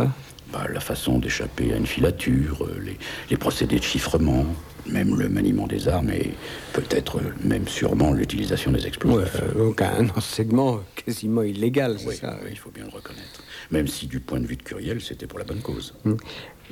Bah, 0.51 0.65
la 0.71 0.81
façon 0.81 1.17
d'échapper 1.19 1.71
à 1.71 1.77
une 1.77 1.85
filature, 1.87 2.65
euh, 2.65 2.77
les, 2.83 2.97
les 3.29 3.37
procédés 3.37 3.79
de 3.79 3.83
chiffrement, 3.83 4.45
même 4.85 5.15
le 5.17 5.29
maniement 5.29 5.65
des 5.65 5.87
armes 5.87 6.09
et 6.09 6.31
peut-être 6.73 7.19
euh, 7.19 7.33
même 7.43 7.67
sûrement 7.69 8.11
l'utilisation 8.11 8.71
des 8.71 8.81
Ouais, 8.81 8.87
explosifs. 8.89 9.41
euh, 9.43 9.53
Donc 9.53 9.81
un 9.81 10.09
enseignement 10.09 10.81
quasiment 10.95 11.43
illégal, 11.43 11.95
c'est 11.99 12.07
Oui, 12.07 12.15
ça 12.17 12.37
oui, 12.43 12.49
il 12.51 12.57
faut 12.57 12.69
bien 12.71 12.83
le 12.83 12.89
reconnaître. 12.89 13.41
Même 13.69 13.87
si, 13.87 14.07
du 14.07 14.19
point 14.19 14.41
de 14.41 14.45
vue 14.45 14.57
de 14.57 14.63
Curiel, 14.63 14.99
c'était 14.99 15.25
pour 15.27 15.39
la 15.39 15.45
bonne 15.45 15.61
cause. 15.61 15.93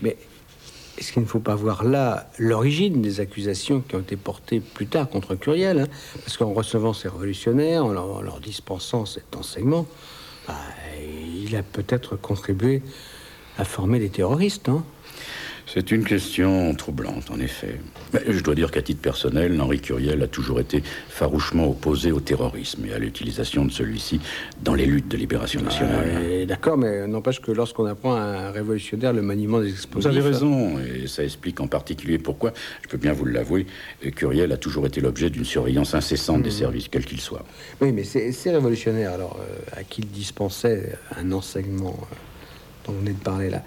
Mais 0.02 0.18
est-ce 0.98 1.13
qu'il 1.13 1.22
ne 1.22 1.28
faut 1.28 1.39
pas 1.39 1.56
voir 1.56 1.86
là 1.86 2.30
l'origine 2.38 3.02
des 3.02 3.22
accusations 3.22 3.80
qui 3.80 3.96
ont 3.96 4.02
été 4.02 4.18
portées 4.18 4.60
plus 4.60 4.88
tard 4.88 5.08
contre 5.08 5.36
Curiel 5.36 5.80
hein? 5.80 5.88
Parce 6.26 6.36
qu'en 6.36 6.52
recevant 6.54 6.92
ces 6.92 7.08
révolutionnaires, 7.08 7.86
en 7.86 7.94
leur, 7.94 8.13
en 8.18 8.22
leur 8.22 8.42
dispensant 8.42 9.06
cet 9.06 9.38
enseignement, 9.38 9.88
bah, 10.50 10.58
il 11.46 11.56
a 11.56 11.63
peut-être 11.63 12.18
contribué 12.18 12.82
à 13.60 13.65
former 13.65 14.00
des 14.00 14.10
terroristes, 14.10 14.69
non 14.69 14.84
C'est 15.67 15.91
une 15.91 16.06
question 16.06 16.74
troublante, 16.74 17.30
en 17.30 17.39
effet. 17.39 17.76
Mais 18.13 18.22
je 18.28 18.39
dois 18.39 18.56
dire 18.56 18.72
qu'à 18.72 18.82
titre 18.82 19.02
personnel, 19.02 19.60
Henri 19.62 19.82
Curiel 19.82 20.24
a 20.24 20.28
toujours 20.28 20.60
été 20.62 20.82
farouchement 21.10 21.69
opposé 21.69 22.12
au 22.12 22.22
terrorisme 22.22 22.86
et 22.86 22.93
à 22.93 23.00
l'utilisation 23.00 23.65
de 23.65 23.72
celui-ci 23.72 24.22
dans 24.63 24.74
les 24.74 24.86
luttes 24.86 25.10
de 25.10 25.17
libération 25.17 25.62
nationale. 25.62 26.06
Euh, 26.08 26.45
D'accord, 26.45 26.78
mais 26.78 27.06
n'empêche 27.06 27.41
que 27.41 27.52
lorsqu'on 27.52 27.86
apprend 27.86 28.15
à 28.15 28.22
un 28.22 28.52
révolutionnaire 28.52 29.12
le 29.13 29.22
maniement 29.22 29.60
des 29.60 29.67
Vous 29.67 29.76
explosifs... 29.76 30.10
avez 30.10 30.22
raison, 30.22 30.80
et 30.80 31.06
ça 31.08 31.24
explique 31.26 31.60
en 31.60 31.67
particulier 31.67 32.17
pourquoi, 32.17 32.54
je 32.82 32.88
peux 32.88 32.98
bien 32.98 33.12
vous 33.12 33.26
l'avouer, 33.26 33.67
Curiel 34.15 34.54
a 34.54 34.58
toujours 34.58 34.88
été 34.88 35.02
l'objet 35.02 35.30
d'une 35.30 35.45
surveillance 35.45 35.93
incessante 35.93 36.41
des 36.43 36.52
services, 36.52 36.88
quels 36.88 37.06
qu'ils 37.06 37.22
soient. 37.22 37.43
Oui, 37.82 37.91
mais 37.91 38.06
ces, 38.06 38.32
ces 38.32 38.52
révolutionnaires, 38.52 39.12
alors, 39.12 39.38
euh, 39.41 39.80
à 39.80 39.84
qui 39.84 40.02
il 40.02 40.08
dispensait 40.08 40.93
un 41.17 41.34
enseignement 41.34 41.98
euh, 42.02 42.15
dont 42.89 42.95
vous 42.95 42.99
venez 43.02 43.13
de 43.13 43.23
parler 43.23 43.49
là, 43.49 43.63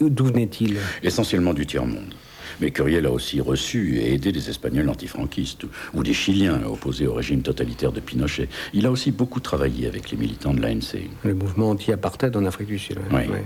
d'où 0.00 0.24
venaient-ils 0.26 0.76
Essentiellement 1.02 1.54
du 1.54 1.66
tiers-monde. 1.66 2.14
Mais 2.60 2.70
Curiel 2.70 3.04
a 3.06 3.10
aussi 3.10 3.40
reçu 3.40 3.98
et 3.98 4.14
aidé 4.14 4.32
des 4.32 4.48
Espagnols 4.48 4.88
antifranquistes 4.88 5.64
ou 5.92 6.02
des 6.02 6.14
Chiliens 6.14 6.62
opposés 6.64 7.06
au 7.06 7.12
régime 7.12 7.42
totalitaire 7.42 7.92
de 7.92 8.00
Pinochet. 8.00 8.48
Il 8.72 8.86
a 8.86 8.90
aussi 8.90 9.10
beaucoup 9.10 9.40
travaillé 9.40 9.86
avec 9.86 10.10
les 10.10 10.16
militants 10.16 10.54
de 10.54 10.62
l'ANC. 10.62 10.96
Le 11.24 11.34
mouvement 11.34 11.70
anti-apartheid 11.70 12.34
en 12.34 12.46
Afrique 12.46 12.68
du 12.68 12.78
Sud. 12.78 12.98
Oui. 13.10 13.26
ouais. 13.28 13.44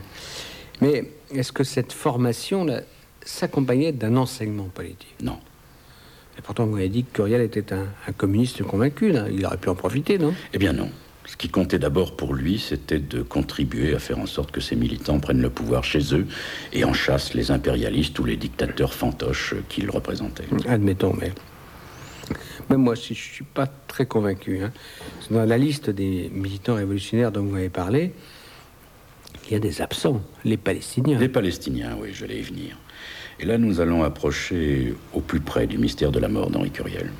Mais 0.81 1.11
est-ce 1.35 1.51
que 1.51 1.65
cette 1.65 1.93
formation-là 1.93 2.83
s'accompagnait 3.25 3.91
d'un 3.93 4.17
enseignement 4.17 4.69
politique? 4.73 5.15
Non. 5.23 5.39
Et 6.39 6.43
pourtant, 6.43 6.67
vous 6.67 6.77
avez 6.77 6.89
dit 6.89 7.03
que 7.05 7.17
Curiel 7.17 7.41
était 7.41 7.73
un, 7.73 7.87
un 8.07 8.13
communiste 8.13 8.63
convaincu. 8.63 9.11
là. 9.11 9.27
Il 9.31 9.45
aurait 9.45 9.57
pu 9.59 9.69
en 9.71 9.75
profiter, 9.75 10.19
non? 10.19 10.33
Eh 10.55 10.59
bien 10.59 10.73
non. 10.73 10.89
Ce 11.31 11.37
qui 11.37 11.49
comptait 11.49 11.79
d'abord 11.79 12.17
pour 12.17 12.35
lui, 12.35 12.59
c'était 12.59 12.99
de 12.99 13.23
contribuer 13.23 13.95
à 13.95 14.01
faire 14.01 14.19
en 14.19 14.27
sorte 14.27 14.51
que 14.51 14.61
ces 14.61 14.75
militants 14.75 15.21
prennent 15.21 15.41
le 15.41 15.49
pouvoir 15.49 15.85
chez 15.85 16.13
eux 16.13 16.27
et 16.73 16.83
en 16.83 16.93
chassent 16.93 17.35
les 17.35 17.53
impérialistes 17.53 18.19
ou 18.19 18.25
les 18.25 18.37
dictateurs 18.37 18.93
fantoches 18.93 19.55
qu'ils 19.69 19.89
représentaient. 19.91 20.49
Admettons, 20.67 21.15
mais 21.15 21.31
même 22.69 22.81
moi, 22.81 22.97
je 22.97 23.11
ne 23.11 23.15
suis 23.15 23.45
pas 23.45 23.69
très 23.87 24.07
convaincu. 24.07 24.61
Hein. 24.61 24.73
Dans 25.31 25.45
la 25.45 25.57
liste 25.57 25.89
des 25.89 26.33
militants 26.35 26.75
révolutionnaires 26.75 27.31
dont 27.31 27.45
vous 27.45 27.55
avez 27.55 27.69
parlé, 27.69 28.13
il 29.47 29.53
y 29.53 29.55
a 29.55 29.61
des 29.61 29.83
absents, 29.83 30.23
les 30.45 30.57
Palestiniens. 30.57 31.21
Les 31.21 31.29
Palestiniens, 31.29 31.97
oui, 32.01 32.09
je 32.13 32.27
vais 32.27 32.39
y 32.39 32.43
venir. 32.43 32.77
Et 33.39 33.45
là, 33.45 33.57
nous 33.57 33.81
allons 33.81 34.03
approcher 34.03 34.95
au 35.13 35.21
plus 35.21 35.41
près 35.41 35.69
du 35.69 35.79
mystère 35.79 36.11
de 36.11 36.19
la 36.19 36.29
mort 36.29 36.51
d'Henri 36.51 36.73
Curiel. 36.73 37.13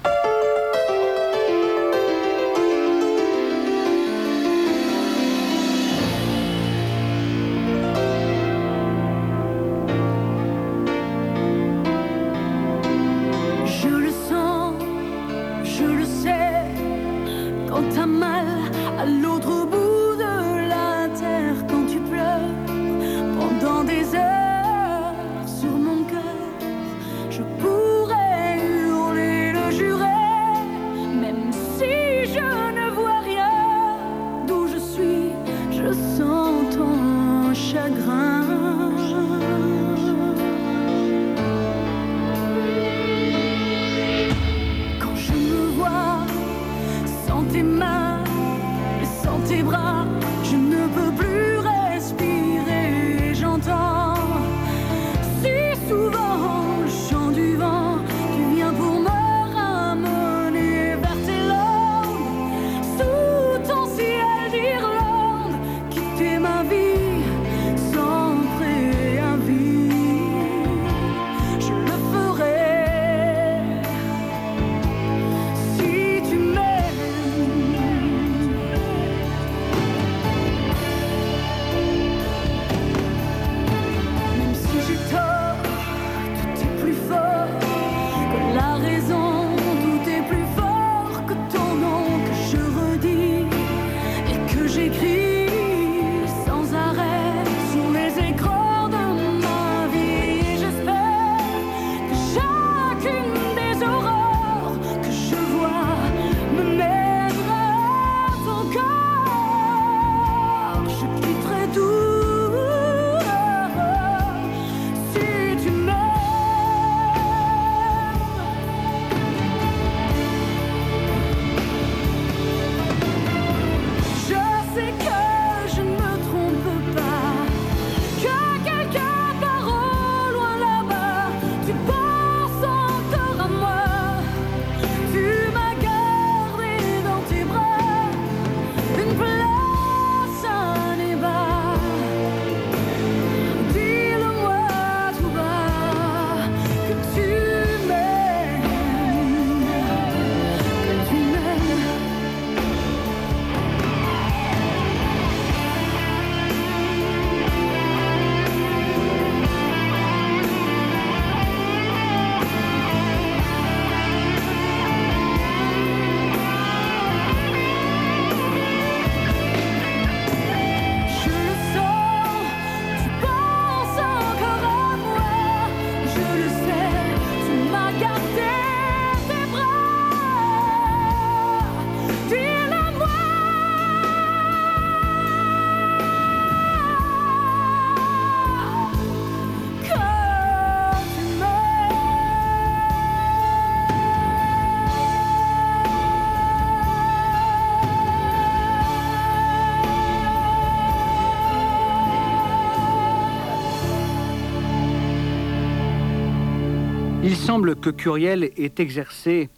Semble 207.51 207.75
que 207.75 207.91
Curiel 207.91 208.45
ait 208.45 208.75
exercé 208.79 209.51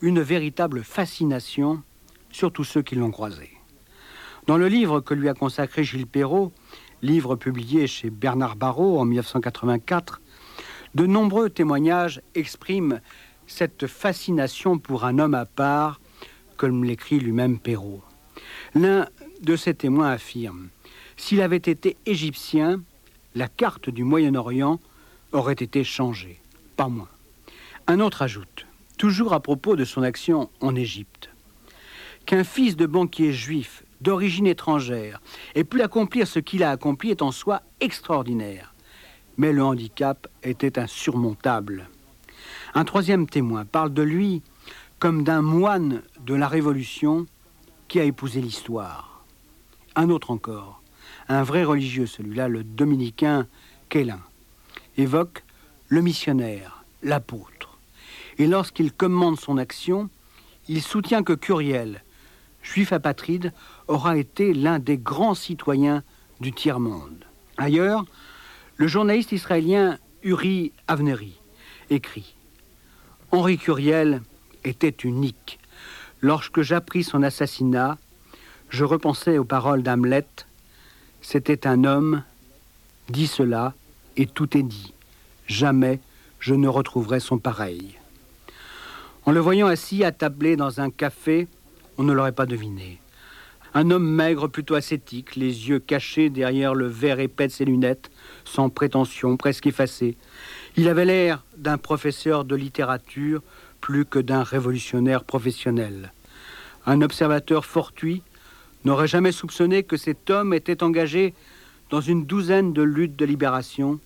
une 0.00 0.20
véritable 0.20 0.82
fascination 0.82 1.84
sur 2.32 2.50
tous 2.50 2.64
ceux 2.64 2.82
qui 2.82 2.96
l'ont 2.96 3.12
croisé. 3.12 3.50
Dans 4.48 4.56
le 4.56 4.66
livre 4.66 4.98
que 4.98 5.14
lui 5.14 5.28
a 5.28 5.34
consacré 5.34 5.84
Gilles 5.84 6.08
Perrault, 6.08 6.50
livre 7.00 7.36
publié 7.36 7.86
chez 7.86 8.10
Bernard 8.10 8.56
Barrault 8.56 8.98
en 8.98 9.04
1984, 9.04 10.20
de 10.96 11.06
nombreux 11.06 11.48
témoignages 11.48 12.20
expriment 12.34 13.00
cette 13.46 13.86
fascination 13.86 14.80
pour 14.80 15.04
un 15.04 15.20
homme 15.20 15.34
à 15.34 15.46
part, 15.46 16.00
comme 16.56 16.82
l'écrit 16.82 17.20
lui-même 17.20 17.60
Perrault. 17.60 18.02
L'un 18.74 19.06
de 19.42 19.54
ces 19.54 19.74
témoins 19.74 20.10
affirme 20.10 20.70
S'il 21.16 21.40
avait 21.40 21.56
été 21.58 21.96
égyptien, 22.04 22.82
la 23.36 23.46
carte 23.46 23.90
du 23.90 24.02
Moyen-Orient 24.02 24.80
aurait 25.30 25.52
été 25.52 25.84
changée, 25.84 26.40
pas 26.74 26.88
moins. 26.88 27.06
Un 27.90 28.00
autre 28.00 28.20
ajoute, 28.20 28.66
toujours 28.98 29.32
à 29.32 29.40
propos 29.40 29.74
de 29.74 29.86
son 29.86 30.02
action 30.02 30.50
en 30.60 30.74
Égypte, 30.74 31.30
qu'un 32.26 32.44
fils 32.44 32.76
de 32.76 32.84
banquier 32.84 33.32
juif 33.32 33.82
d'origine 34.02 34.46
étrangère 34.46 35.22
ait 35.54 35.64
pu 35.64 35.80
accomplir 35.80 36.28
ce 36.28 36.38
qu'il 36.38 36.62
a 36.62 36.70
accompli 36.70 37.10
est 37.10 37.22
en 37.22 37.32
soi 37.32 37.62
extraordinaire. 37.80 38.74
Mais 39.38 39.52
le 39.52 39.64
handicap 39.64 40.28
était 40.42 40.78
insurmontable. 40.78 41.88
Un 42.74 42.84
troisième 42.84 43.26
témoin 43.26 43.64
parle 43.64 43.94
de 43.94 44.02
lui 44.02 44.42
comme 44.98 45.24
d'un 45.24 45.40
moine 45.40 46.02
de 46.26 46.34
la 46.34 46.46
Révolution 46.46 47.24
qui 47.88 48.00
a 48.00 48.04
épousé 48.04 48.42
l'histoire. 48.42 49.24
Un 49.96 50.10
autre 50.10 50.30
encore, 50.30 50.82
un 51.30 51.42
vrai 51.42 51.64
religieux, 51.64 52.04
celui-là, 52.04 52.48
le 52.48 52.64
dominicain 52.64 53.46
Quélin, 53.88 54.20
évoque 54.98 55.42
le 55.88 56.02
missionnaire, 56.02 56.84
l'apôtre 57.02 57.57
et 58.38 58.46
lorsqu'il 58.46 58.92
commande 58.92 59.38
son 59.38 59.58
action, 59.58 60.08
il 60.68 60.82
soutient 60.82 61.22
que 61.22 61.32
Curiel, 61.32 62.02
juif 62.62 62.92
apatride, 62.92 63.52
aura 63.88 64.16
été 64.16 64.54
l'un 64.54 64.78
des 64.78 64.98
grands 64.98 65.34
citoyens 65.34 66.02
du 66.40 66.52
tiers-monde. 66.52 67.24
Ailleurs, 67.56 68.04
le 68.76 68.86
journaliste 68.86 69.32
israélien 69.32 69.98
Uri 70.22 70.72
Avneri 70.86 71.40
écrit 71.90 72.34
Henri 73.32 73.58
Curiel 73.58 74.22
était 74.64 74.96
unique. 75.04 75.58
Lorsque 76.20 76.62
j'appris 76.62 77.04
son 77.04 77.22
assassinat, 77.22 77.98
je 78.70 78.84
repensais 78.84 79.38
aux 79.38 79.44
paroles 79.44 79.82
d'Hamlet. 79.82 80.26
C'était 81.20 81.66
un 81.66 81.84
homme, 81.84 82.22
dit 83.08 83.26
cela, 83.26 83.74
et 84.16 84.26
tout 84.26 84.56
est 84.56 84.62
dit. 84.62 84.94
Jamais 85.46 86.00
je 86.40 86.54
ne 86.54 86.68
retrouverai 86.68 87.20
son 87.20 87.38
pareil. 87.38 87.97
En 89.28 89.30
le 89.30 89.40
voyant 89.40 89.66
assis 89.66 90.04
attablé 90.04 90.56
dans 90.56 90.80
un 90.80 90.88
café, 90.88 91.48
on 91.98 92.02
ne 92.02 92.14
l'aurait 92.14 92.32
pas 92.32 92.46
deviné. 92.46 92.98
Un 93.74 93.90
homme 93.90 94.08
maigre, 94.08 94.48
plutôt 94.48 94.74
ascétique, 94.74 95.36
les 95.36 95.68
yeux 95.68 95.80
cachés 95.80 96.30
derrière 96.30 96.74
le 96.74 96.86
verre 96.86 97.20
épais 97.20 97.48
de 97.48 97.52
ses 97.52 97.66
lunettes, 97.66 98.10
sans 98.46 98.70
prétention, 98.70 99.36
presque 99.36 99.66
effacé. 99.66 100.16
Il 100.78 100.88
avait 100.88 101.04
l'air 101.04 101.44
d'un 101.58 101.76
professeur 101.76 102.46
de 102.46 102.56
littérature 102.56 103.42
plus 103.82 104.06
que 104.06 104.18
d'un 104.18 104.42
révolutionnaire 104.42 105.24
professionnel. 105.24 106.14
Un 106.86 107.02
observateur 107.02 107.66
fortuit 107.66 108.22
n'aurait 108.86 109.08
jamais 109.08 109.32
soupçonné 109.32 109.82
que 109.82 109.98
cet 109.98 110.30
homme 110.30 110.54
était 110.54 110.82
engagé 110.82 111.34
dans 111.90 112.00
une 112.00 112.24
douzaine 112.24 112.72
de 112.72 112.80
luttes 112.80 113.16
de 113.16 113.26
libération 113.26 114.00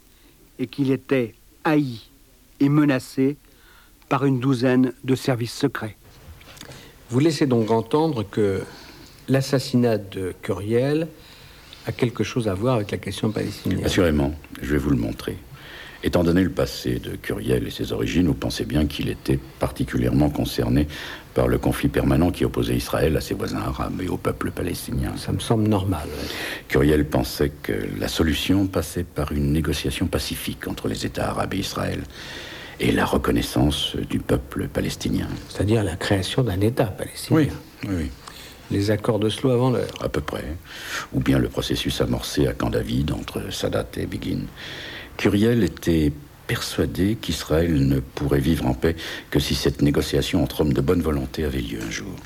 et 0.58 0.66
qu'il 0.66 0.90
était 0.90 1.36
haï 1.62 2.00
et 2.58 2.68
menacé 2.68 3.36
par 4.12 4.26
une 4.26 4.40
douzaine 4.40 4.92
de 5.04 5.14
services 5.14 5.54
secrets. 5.54 5.96
Vous 7.08 7.18
laissez 7.18 7.46
donc 7.46 7.70
entendre 7.70 8.26
que 8.30 8.60
l'assassinat 9.26 9.96
de 9.96 10.34
Curiel 10.42 11.08
a 11.86 11.92
quelque 11.92 12.22
chose 12.22 12.46
à 12.46 12.52
voir 12.52 12.74
avec 12.74 12.90
la 12.90 12.98
question 12.98 13.30
palestinienne. 13.30 13.86
Assurément, 13.86 14.34
je 14.60 14.72
vais 14.72 14.78
vous 14.78 14.90
le 14.90 14.98
montrer. 14.98 15.38
Étant 16.04 16.24
donné 16.24 16.42
le 16.42 16.50
passé 16.50 16.98
de 16.98 17.16
Curiel 17.16 17.66
et 17.66 17.70
ses 17.70 17.92
origines, 17.92 18.26
vous 18.26 18.34
pensez 18.34 18.66
bien 18.66 18.84
qu'il 18.84 19.08
était 19.08 19.38
particulièrement 19.58 20.28
concerné 20.28 20.88
par 21.32 21.48
le 21.48 21.56
conflit 21.56 21.88
permanent 21.88 22.30
qui 22.30 22.44
opposait 22.44 22.76
Israël 22.76 23.16
à 23.16 23.22
ses 23.22 23.32
voisins 23.32 23.62
arabes 23.62 24.02
et 24.02 24.08
au 24.08 24.18
peuple 24.18 24.50
palestinien. 24.50 25.14
Ça 25.16 25.32
me 25.32 25.40
semble 25.40 25.66
normal. 25.66 26.06
Curiel 26.68 27.06
pensait 27.06 27.50
que 27.62 27.72
la 27.98 28.08
solution 28.08 28.66
passait 28.66 29.04
par 29.04 29.32
une 29.32 29.54
négociation 29.54 30.06
pacifique 30.06 30.68
entre 30.68 30.86
les 30.88 31.06
États 31.06 31.30
arabes 31.30 31.54
et 31.54 31.60
Israël 31.60 32.02
et 32.82 32.90
la 32.90 33.06
reconnaissance 33.06 33.96
du 34.10 34.18
peuple 34.18 34.66
palestinien. 34.66 35.28
C'est-à-dire 35.48 35.84
la 35.84 35.94
création 35.94 36.42
d'un 36.42 36.60
État 36.60 36.86
palestinien. 36.86 37.40
Oui, 37.40 37.88
oui. 37.88 38.10
Les 38.72 38.90
accords 38.90 39.18
de 39.18 39.28
d'Oslo 39.28 39.50
avant 39.50 39.70
l'heure. 39.70 39.94
À 40.00 40.08
peu 40.08 40.20
près. 40.20 40.44
Ou 41.12 41.20
bien 41.20 41.38
le 41.38 41.48
processus 41.48 42.00
amorcé 42.00 42.48
à 42.48 42.54
Camp 42.54 42.70
David 42.70 43.12
entre 43.12 43.52
Sadat 43.52 43.86
et 43.96 44.06
Begin. 44.06 44.46
Curiel 45.16 45.62
était 45.62 46.12
persuadé 46.48 47.16
qu'Israël 47.20 47.86
ne 47.86 48.00
pourrait 48.00 48.40
vivre 48.40 48.66
en 48.66 48.74
paix 48.74 48.96
que 49.30 49.38
si 49.38 49.54
cette 49.54 49.80
négociation 49.80 50.42
entre 50.42 50.62
hommes 50.62 50.72
de 50.72 50.80
bonne 50.80 51.00
volonté 51.00 51.44
avait 51.44 51.60
lieu 51.60 51.78
un 51.86 51.90
jour. 51.90 52.16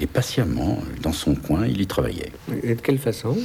Et 0.00 0.06
patiemment, 0.06 0.78
dans 1.02 1.12
son 1.12 1.34
coin, 1.34 1.66
il 1.66 1.80
y 1.80 1.86
travaillait. 1.86 2.32
Et 2.62 2.74
de 2.74 2.80
quelle 2.80 2.98
façon? 2.98 3.36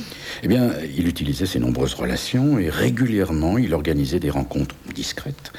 Eh 0.43 0.47
bien, 0.47 0.71
il 0.95 1.07
utilisait 1.07 1.45
ses 1.45 1.59
nombreuses 1.59 1.93
relations 1.95 2.57
et 2.57 2.69
régulièrement, 2.69 3.57
il 3.57 3.73
organisait 3.73 4.19
des 4.19 4.29
rencontres 4.29 4.75
discrètes 4.95 5.51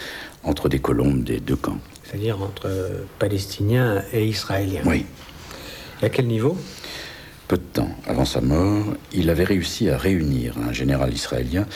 entre 0.44 0.68
des 0.68 0.78
colombes 0.78 1.24
des 1.24 1.40
deux 1.40 1.56
camps. 1.56 1.78
C'est-à-dire 2.04 2.40
entre 2.42 2.70
Palestiniens 3.18 4.02
et 4.12 4.26
Israéliens 4.26 4.82
Oui. 4.84 5.06
Et 6.02 6.06
à 6.06 6.08
quel 6.08 6.26
niveau? 6.26 6.56
Peu 7.48 7.56
de 7.56 7.62
temps 7.62 7.90
avant 8.06 8.24
sa 8.24 8.40
mort, 8.40 8.84
il 9.12 9.30
avait 9.30 9.44
réussi 9.44 9.88
à 9.90 9.98
réunir 9.98 10.54
un 10.58 10.72
général 10.72 11.12
israélien 11.12 11.66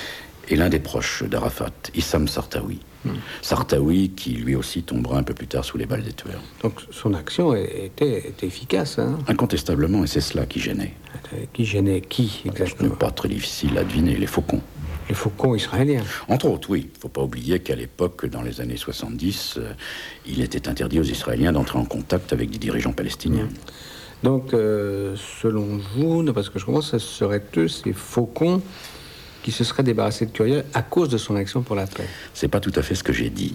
et 0.48 0.56
l'un 0.56 0.68
des 0.68 0.78
proches 0.78 1.22
d'Arafat, 1.24 1.72
Issam 1.94 2.26
Sartawi. 2.26 2.80
Hmm. 3.04 3.12
Sartawi, 3.42 4.10
qui 4.10 4.30
lui 4.30 4.56
aussi 4.56 4.82
tombera 4.82 5.18
un 5.18 5.22
peu 5.22 5.34
plus 5.34 5.46
tard 5.46 5.64
sous 5.64 5.78
les 5.78 5.86
balles 5.86 6.02
des 6.02 6.12
tueurs. 6.12 6.42
Donc 6.62 6.80
son 6.90 7.14
action 7.14 7.54
était, 7.54 8.32
efficace. 8.42 8.98
Hein? 8.98 9.18
Incontestablement, 9.28 10.04
et 10.04 10.06
c'est 10.06 10.20
cela 10.20 10.46
qui 10.46 10.58
gênait. 10.58 10.94
Euh, 11.34 11.44
qui 11.52 11.64
gênait 11.64 12.00
qui 12.00 12.42
exactement 12.46 12.88
Ce 12.88 12.94
n'est 12.94 12.98
pas 12.98 13.10
très 13.10 13.28
difficile 13.28 13.76
à 13.78 13.84
deviner, 13.84 14.16
les 14.16 14.26
faucons. 14.26 14.62
Les 15.08 15.14
faucons 15.14 15.54
israéliens 15.54 16.04
Entre 16.28 16.46
autres, 16.46 16.70
oui. 16.70 16.88
Il 16.90 16.94
ne 16.96 17.00
faut 17.00 17.08
pas 17.08 17.22
oublier 17.22 17.60
qu'à 17.60 17.74
l'époque, 17.74 18.26
dans 18.26 18.42
les 18.42 18.60
années 18.60 18.76
70, 18.76 19.54
euh, 19.56 19.72
il 20.26 20.42
était 20.42 20.68
interdit 20.68 21.00
aux 21.00 21.04
Israéliens 21.04 21.52
d'entrer 21.52 21.78
en 21.78 21.84
contact 21.84 22.32
avec 22.32 22.50
des 22.50 22.58
dirigeants 22.58 22.92
palestiniens. 22.92 23.48
Donc, 24.22 24.52
euh, 24.52 25.16
selon 25.40 25.80
vous, 25.94 26.24
parce 26.32 26.50
que 26.50 26.58
je 26.58 26.64
commence, 26.64 26.90
ce 26.90 26.98
seraient 26.98 27.42
eux, 27.56 27.68
ces 27.68 27.92
faucons, 27.92 28.60
qui 29.42 29.52
se 29.52 29.64
serait 29.64 29.84
débarrassé 29.84 30.26
de 30.26 30.30
Curiel 30.30 30.64
à 30.74 30.82
cause 30.82 31.08
de 31.08 31.16
son 31.16 31.36
action 31.36 31.62
pour 31.62 31.76
la 31.76 31.86
paix. 31.86 32.06
C'est 32.34 32.48
pas 32.48 32.60
tout 32.60 32.72
à 32.74 32.82
fait 32.82 32.94
ce 32.94 33.04
que 33.04 33.12
j'ai 33.12 33.30
dit, 33.30 33.54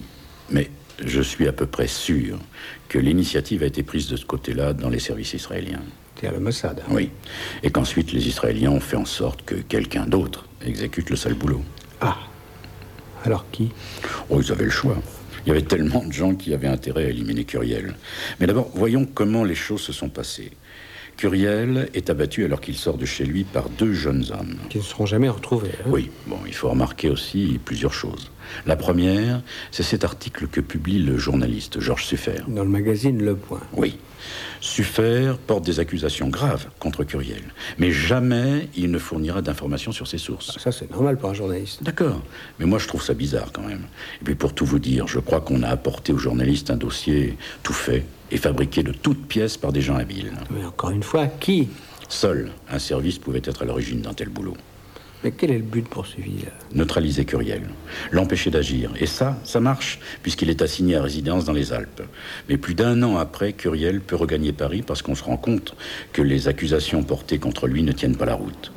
mais 0.49 0.71
je 1.05 1.21
suis 1.21 1.47
à 1.47 1.53
peu 1.53 1.65
près 1.65 1.87
sûr 1.87 2.39
que 2.87 2.97
l'initiative 2.97 3.63
a 3.63 3.65
été 3.65 3.83
prise 3.83 4.07
de 4.07 4.15
ce 4.15 4.25
côté-là 4.25 4.73
dans 4.73 4.89
les 4.89 4.99
services 4.99 5.33
israéliens. 5.33 5.81
À 6.21 6.31
le 6.31 6.39
Mossad. 6.39 6.81
Oui, 6.89 7.09
et 7.63 7.69
qu'ensuite 7.69 8.13
les 8.13 8.27
Israéliens 8.29 8.71
ont 8.71 8.79
fait 8.79 8.95
en 8.95 9.03
sorte 9.03 9.43
que 9.43 9.55
quelqu'un 9.55 10.05
d'autre 10.05 10.47
exécute 10.65 11.09
le 11.09 11.17
sale 11.17 11.33
boulot. 11.33 11.61
Ah, 11.99 12.15
alors 13.25 13.45
qui? 13.51 13.71
Oh, 14.29 14.39
ils 14.41 14.51
avaient 14.51 14.63
le 14.63 14.69
choix. 14.69 14.95
Il 15.45 15.49
y 15.49 15.51
avait 15.51 15.63
tellement 15.63 16.05
de 16.05 16.13
gens 16.13 16.33
qui 16.35 16.53
avaient 16.53 16.67
intérêt 16.67 17.05
à 17.05 17.09
éliminer 17.09 17.43
Curiel. 17.43 17.95
Mais 18.39 18.47
d'abord, 18.47 18.69
voyons 18.73 19.05
comment 19.05 19.43
les 19.43 19.55
choses 19.55 19.81
se 19.81 19.91
sont 19.91 20.07
passées. 20.07 20.51
Curiel 21.17 21.89
est 21.93 22.09
abattu 22.09 22.45
alors 22.45 22.61
qu'il 22.61 22.75
sort 22.75 22.97
de 22.97 23.05
chez 23.05 23.25
lui 23.25 23.43
par 23.43 23.69
deux 23.69 23.93
jeunes 23.93 24.25
hommes. 24.31 24.55
Qui 24.69 24.79
ne 24.79 24.83
seront 24.83 25.05
jamais 25.05 25.29
retrouvés. 25.29 25.71
Hein. 25.85 25.89
oui, 25.89 26.09
bon, 26.27 26.39
il 26.47 26.53
faut 26.53 26.69
remarquer 26.69 27.09
aussi 27.09 27.59
plusieurs 27.63 27.93
choses. 27.93 28.31
La 28.65 28.75
première, 28.75 29.41
c'est 29.71 29.83
cet 29.83 30.03
article 30.03 30.47
que 30.47 30.61
publie 30.61 30.99
le 30.99 31.17
journaliste 31.17 31.79
Georges 31.79 32.05
Suffer. 32.05 32.41
Dans 32.47 32.63
le 32.63 32.69
magazine 32.69 33.23
Le 33.23 33.35
Point. 33.35 33.61
Oui. 33.73 33.97
Suffer 34.61 35.33
porte 35.47 35.65
des 35.65 35.79
accusations 35.79 36.29
graves 36.29 36.67
contre 36.79 37.03
Curiel, 37.03 37.43
mais 37.77 37.91
jamais 37.91 38.69
il 38.75 38.91
ne 38.91 38.97
fournira 38.97 39.41
d'informations 39.41 39.91
sur 39.91 40.07
ses 40.07 40.17
sources. 40.17 40.57
Ça, 40.59 40.71
c'est 40.71 40.89
normal 40.89 41.17
pour 41.17 41.29
un 41.29 41.33
journaliste. 41.33 41.83
D'accord, 41.83 42.21
mais 42.59 42.65
moi 42.65 42.79
je 42.79 42.87
trouve 42.87 43.03
ça 43.03 43.13
bizarre 43.13 43.51
quand 43.51 43.63
même. 43.63 43.83
Et 44.21 44.23
puis 44.23 44.35
pour 44.35 44.53
tout 44.53 44.65
vous 44.65 44.79
dire, 44.79 45.07
je 45.07 45.19
crois 45.19 45.41
qu'on 45.41 45.63
a 45.63 45.67
apporté 45.67 46.13
au 46.13 46.17
journaliste 46.17 46.71
un 46.71 46.77
dossier 46.77 47.37
tout 47.63 47.73
fait 47.73 48.05
et 48.31 48.37
fabriqué 48.37 48.83
de 48.83 48.93
toutes 48.93 49.27
pièces 49.27 49.57
par 49.57 49.73
des 49.73 49.81
gens 49.81 49.95
habiles. 49.95 50.31
Mais 50.51 50.65
encore 50.65 50.91
une 50.91 51.03
fois, 51.03 51.27
qui? 51.27 51.67
Seul 52.07 52.51
un 52.69 52.79
service 52.79 53.19
pouvait 53.19 53.41
être 53.43 53.63
à 53.63 53.65
l'origine 53.65 54.01
d'un 54.01 54.13
tel 54.13 54.29
boulot. 54.29 54.55
Mais 55.23 55.31
quel 55.31 55.51
est 55.51 55.57
le 55.57 55.63
but 55.63 55.87
poursuivi 55.87 56.45
Neutraliser 56.73 57.25
Curiel, 57.25 57.63
l'empêcher 58.11 58.51
d'agir. 58.51 58.91
Et 58.99 59.05
ça, 59.05 59.37
ça 59.43 59.59
marche, 59.59 59.99
puisqu'il 60.21 60.49
est 60.49 60.61
assigné 60.61 60.95
à 60.95 61.01
résidence 61.01 61.45
dans 61.45 61.53
les 61.53 61.71
Alpes. 61.71 62.01
Mais 62.49 62.57
plus 62.57 62.75
d'un 62.75 63.01
an 63.03 63.17
après, 63.17 63.53
Curiel 63.53 64.01
peut 64.01 64.15
regagner 64.15 64.51
Paris 64.51 64.81
parce 64.81 65.01
qu'on 65.01 65.15
se 65.15 65.23
rend 65.23 65.37
compte 65.37 65.75
que 66.11 66.21
les 66.21 66.47
accusations 66.47 67.03
portées 67.03 67.39
contre 67.39 67.67
lui 67.67 67.83
ne 67.83 67.91
tiennent 67.91 68.17
pas 68.17 68.25
la 68.25 68.35
route. 68.35 68.71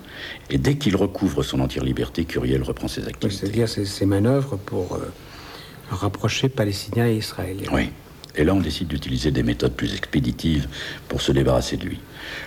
Et 0.51 0.59
dès 0.59 0.77
qu'il 0.77 0.97
recouvre 0.97 1.43
son 1.43 1.61
entière 1.61 1.85
liberté, 1.85 2.25
Curiel 2.25 2.63
reprend 2.63 2.89
ses 2.89 3.07
activités. 3.07 3.31
C'est-à-dire 3.31 3.69
ses, 3.69 4.07
manœuvres 4.07 4.57
pour 4.57 4.95
euh, 4.95 5.13
rapprocher 5.91 6.49
Palestiniens 6.49 7.09
et 7.09 7.17
Israéliens. 7.17 7.71
Oui. 7.73 7.91
Et 8.37 8.45
là, 8.45 8.55
on 8.55 8.61
décide 8.61 8.89
d'utiliser 8.89 9.31
des 9.31 9.43
méthodes 9.43 9.73
plus 9.73 9.95
expéditives 9.95 10.69
pour 11.09 11.23
se 11.23 11.33
débarrasser 11.33 11.77
de 11.77 11.87
lui. 11.87 12.01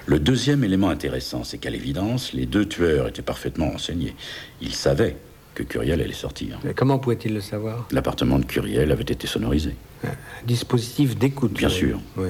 Le 0.05 0.19
deuxième 0.19 0.63
élément 0.63 0.89
intéressant, 0.89 1.43
c'est 1.43 1.57
qu'à 1.57 1.69
l'évidence, 1.69 2.33
les 2.33 2.45
deux 2.45 2.67
tueurs 2.67 3.07
étaient 3.07 3.21
parfaitement 3.21 3.71
renseignés. 3.71 4.15
Ils 4.61 4.75
savaient 4.75 5.17
que 5.55 5.63
Curiel 5.63 5.99
allait 5.99 6.13
sortir. 6.13 6.59
Mais 6.63 6.73
comment 6.73 6.99
pouvait-il 6.99 7.33
le 7.33 7.41
savoir? 7.41 7.87
L'appartement 7.91 8.39
de 8.39 8.45
Curiel 8.45 8.91
avait 8.91 9.01
été 9.03 9.25
sonorisé. 9.27 9.75
Un 10.03 10.09
dispositif 10.45 11.17
d'écoute. 11.17 11.53
Bien 11.53 11.69
sûr. 11.69 11.99
Vous 12.15 12.23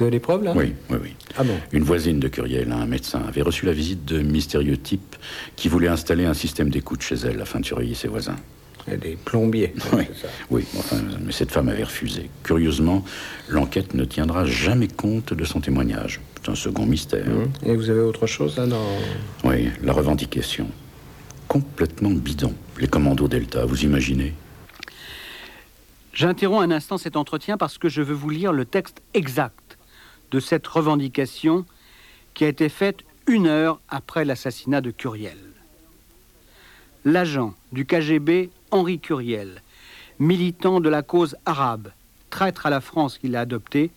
avez 0.00 0.10
des 0.10 0.20
preuves 0.20 0.44
là? 0.44 0.52
Oui, 0.54 0.72
oui, 0.88 0.98
oui. 1.02 1.14
Ah 1.36 1.42
bon 1.42 1.54
Une 1.72 1.82
voisine 1.82 2.20
de 2.20 2.28
Curiel, 2.28 2.70
un 2.70 2.86
médecin, 2.86 3.22
avait 3.26 3.42
reçu 3.42 3.66
la 3.66 3.72
visite 3.72 4.04
de 4.04 4.20
mystérieux 4.20 4.76
types 4.76 5.16
qui 5.56 5.68
voulaient 5.68 5.88
installer 5.88 6.26
un 6.26 6.34
système 6.34 6.70
d'écoute 6.70 7.02
chez 7.02 7.16
elle 7.16 7.40
afin 7.40 7.58
de 7.58 7.66
surveiller 7.66 7.94
ses 7.94 8.08
voisins 8.08 8.36
des 8.96 9.16
plombiers. 9.16 9.74
Oui, 9.92 10.04
oui 10.50 10.64
enfin, 10.76 10.96
mais 11.24 11.32
cette 11.32 11.50
femme 11.50 11.68
avait 11.68 11.84
refusé. 11.84 12.30
Curieusement, 12.42 13.04
l'enquête 13.48 13.94
ne 13.94 14.04
tiendra 14.04 14.44
jamais 14.44 14.88
compte 14.88 15.32
de 15.34 15.44
son 15.44 15.60
témoignage. 15.60 16.20
C'est 16.42 16.50
un 16.50 16.54
second 16.54 16.86
mystère. 16.86 17.26
Mmh. 17.26 17.68
Et 17.68 17.76
vous 17.76 17.90
avez 17.90 18.00
autre 18.00 18.26
chose 18.26 18.56
là 18.56 18.66
dans... 18.66 18.86
Oui, 19.44 19.70
la 19.82 19.92
revendication. 19.92 20.68
Complètement 21.48 22.10
bidon. 22.10 22.54
Les 22.78 22.88
commandos 22.88 23.28
Delta, 23.28 23.64
vous 23.64 23.82
imaginez? 23.84 24.34
J'interromps 26.12 26.64
un 26.64 26.70
instant 26.70 26.98
cet 26.98 27.16
entretien 27.16 27.56
parce 27.56 27.78
que 27.78 27.88
je 27.88 28.02
veux 28.02 28.14
vous 28.14 28.30
lire 28.30 28.52
le 28.52 28.64
texte 28.64 29.02
exact 29.14 29.78
de 30.30 30.40
cette 30.40 30.66
revendication 30.66 31.64
qui 32.34 32.44
a 32.44 32.48
été 32.48 32.68
faite 32.68 33.04
une 33.26 33.46
heure 33.46 33.80
après 33.88 34.24
l'assassinat 34.24 34.80
de 34.80 34.90
Curiel. 34.90 35.38
L'agent 37.04 37.54
du 37.72 37.86
KGB 37.86 38.50
Henri 38.70 38.98
Curiel, 38.98 39.62
militant 40.18 40.80
de 40.80 40.88
la 40.88 41.02
cause 41.02 41.36
arabe, 41.46 41.88
traître 42.30 42.66
à 42.66 42.70
la 42.70 42.80
France 42.80 43.18
qu'il 43.18 43.36
a 43.36 43.40
adoptée, 43.40 43.90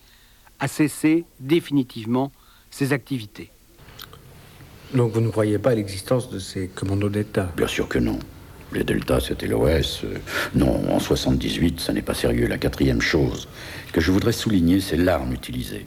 a 0.60 0.68
cessé 0.68 1.24
définitivement 1.40 2.32
ses 2.70 2.92
activités. 2.92 3.50
Donc 4.94 5.12
vous 5.12 5.20
ne 5.20 5.30
croyez 5.30 5.58
pas 5.58 5.70
à 5.70 5.74
l'existence 5.74 6.30
de 6.30 6.38
ces 6.38 6.68
commandos 6.68 7.08
d'État? 7.08 7.50
Bien 7.56 7.66
sûr 7.66 7.88
que 7.88 7.98
non. 7.98 8.18
Les 8.72 8.84
Deltas, 8.84 9.20
c'était 9.20 9.46
l'OS. 9.46 10.02
Non, 10.54 10.90
en 10.90 10.98
78, 10.98 11.80
ça 11.80 11.92
n'est 11.92 12.02
pas 12.02 12.14
sérieux. 12.14 12.46
La 12.46 12.58
quatrième 12.58 13.02
chose 13.02 13.48
que 13.92 14.00
je 14.00 14.10
voudrais 14.10 14.32
souligner, 14.32 14.80
c'est 14.80 14.96
l'arme 14.96 15.32
utilisée. 15.32 15.86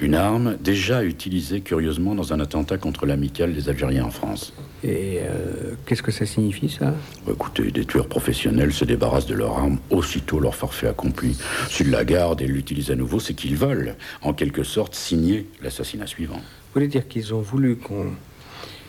Une 0.00 0.14
arme 0.14 0.56
déjà 0.62 1.02
utilisée 1.02 1.60
curieusement 1.60 2.14
dans 2.14 2.32
un 2.32 2.38
attentat 2.38 2.78
contre 2.78 3.04
l'amicale 3.04 3.52
des 3.52 3.68
Algériens 3.68 4.04
en 4.04 4.10
France. 4.10 4.52
Et 4.84 5.18
euh, 5.22 5.74
qu'est-ce 5.86 6.04
que 6.04 6.12
ça 6.12 6.24
signifie 6.24 6.68
ça? 6.68 6.94
Écoutez, 7.28 7.72
des 7.72 7.84
tueurs 7.84 8.06
professionnels 8.06 8.72
se 8.72 8.84
débarrassent 8.84 9.26
de 9.26 9.34
leur 9.34 9.58
arme 9.58 9.78
aussitôt 9.90 10.38
leur 10.38 10.54
forfait 10.54 10.86
accompli. 10.86 11.36
S'ils 11.68 11.90
la 11.90 12.04
gardent 12.04 12.40
et 12.40 12.46
l'utilisent 12.46 12.92
à 12.92 12.94
nouveau, 12.94 13.18
c'est 13.18 13.34
qu'ils 13.34 13.56
veulent, 13.56 13.96
en 14.22 14.34
quelque 14.34 14.62
sorte, 14.62 14.94
signer 14.94 15.48
l'assassinat 15.62 16.06
suivant. 16.06 16.36
Vous 16.36 16.74
voulez 16.74 16.86
dire 16.86 17.08
qu'ils 17.08 17.34
ont 17.34 17.40
voulu 17.40 17.76
qu'on 17.76 18.12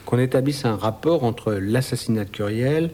qu'on 0.05 0.19
établisse 0.19 0.65
un 0.65 0.75
rapport 0.75 1.23
entre 1.23 1.53
l'assassinat 1.53 2.25
de 2.25 2.29
Curiel 2.29 2.89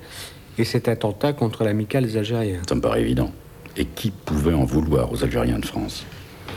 et 0.57 0.65
cet 0.65 0.89
attentat 0.89 1.31
contre 1.31 1.63
l'amicale 1.63 2.05
des 2.05 2.17
Algériens? 2.17 2.61
Ça 2.67 2.75
me 2.75 2.81
paraît 2.81 3.01
évident. 3.01 3.31
Et 3.77 3.85
qui 3.85 4.11
pouvait 4.11 4.53
en 4.53 4.65
vouloir 4.65 5.11
aux 5.11 5.23
Algériens 5.23 5.59
de 5.59 5.65
France? 5.65 6.05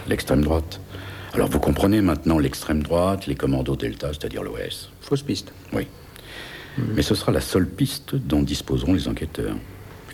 L'extrême 0.09 0.42
droite. 0.42 0.80
Alors 1.34 1.48
vous 1.48 1.60
comprenez 1.60 2.00
maintenant 2.00 2.38
l'extrême 2.38 2.82
droite, 2.82 3.26
les 3.26 3.34
commandos 3.34 3.76
Delta, 3.76 4.08
c'est-à-dire 4.08 4.42
l'OS. 4.42 4.90
Fausse 5.00 5.22
piste. 5.22 5.52
Oui. 5.72 5.86
Mais 6.94 7.02
ce 7.02 7.14
sera 7.14 7.32
la 7.32 7.40
seule 7.40 7.68
piste 7.68 8.14
dont 8.14 8.42
disposeront 8.42 8.94
les 8.94 9.08
enquêteurs. 9.08 9.56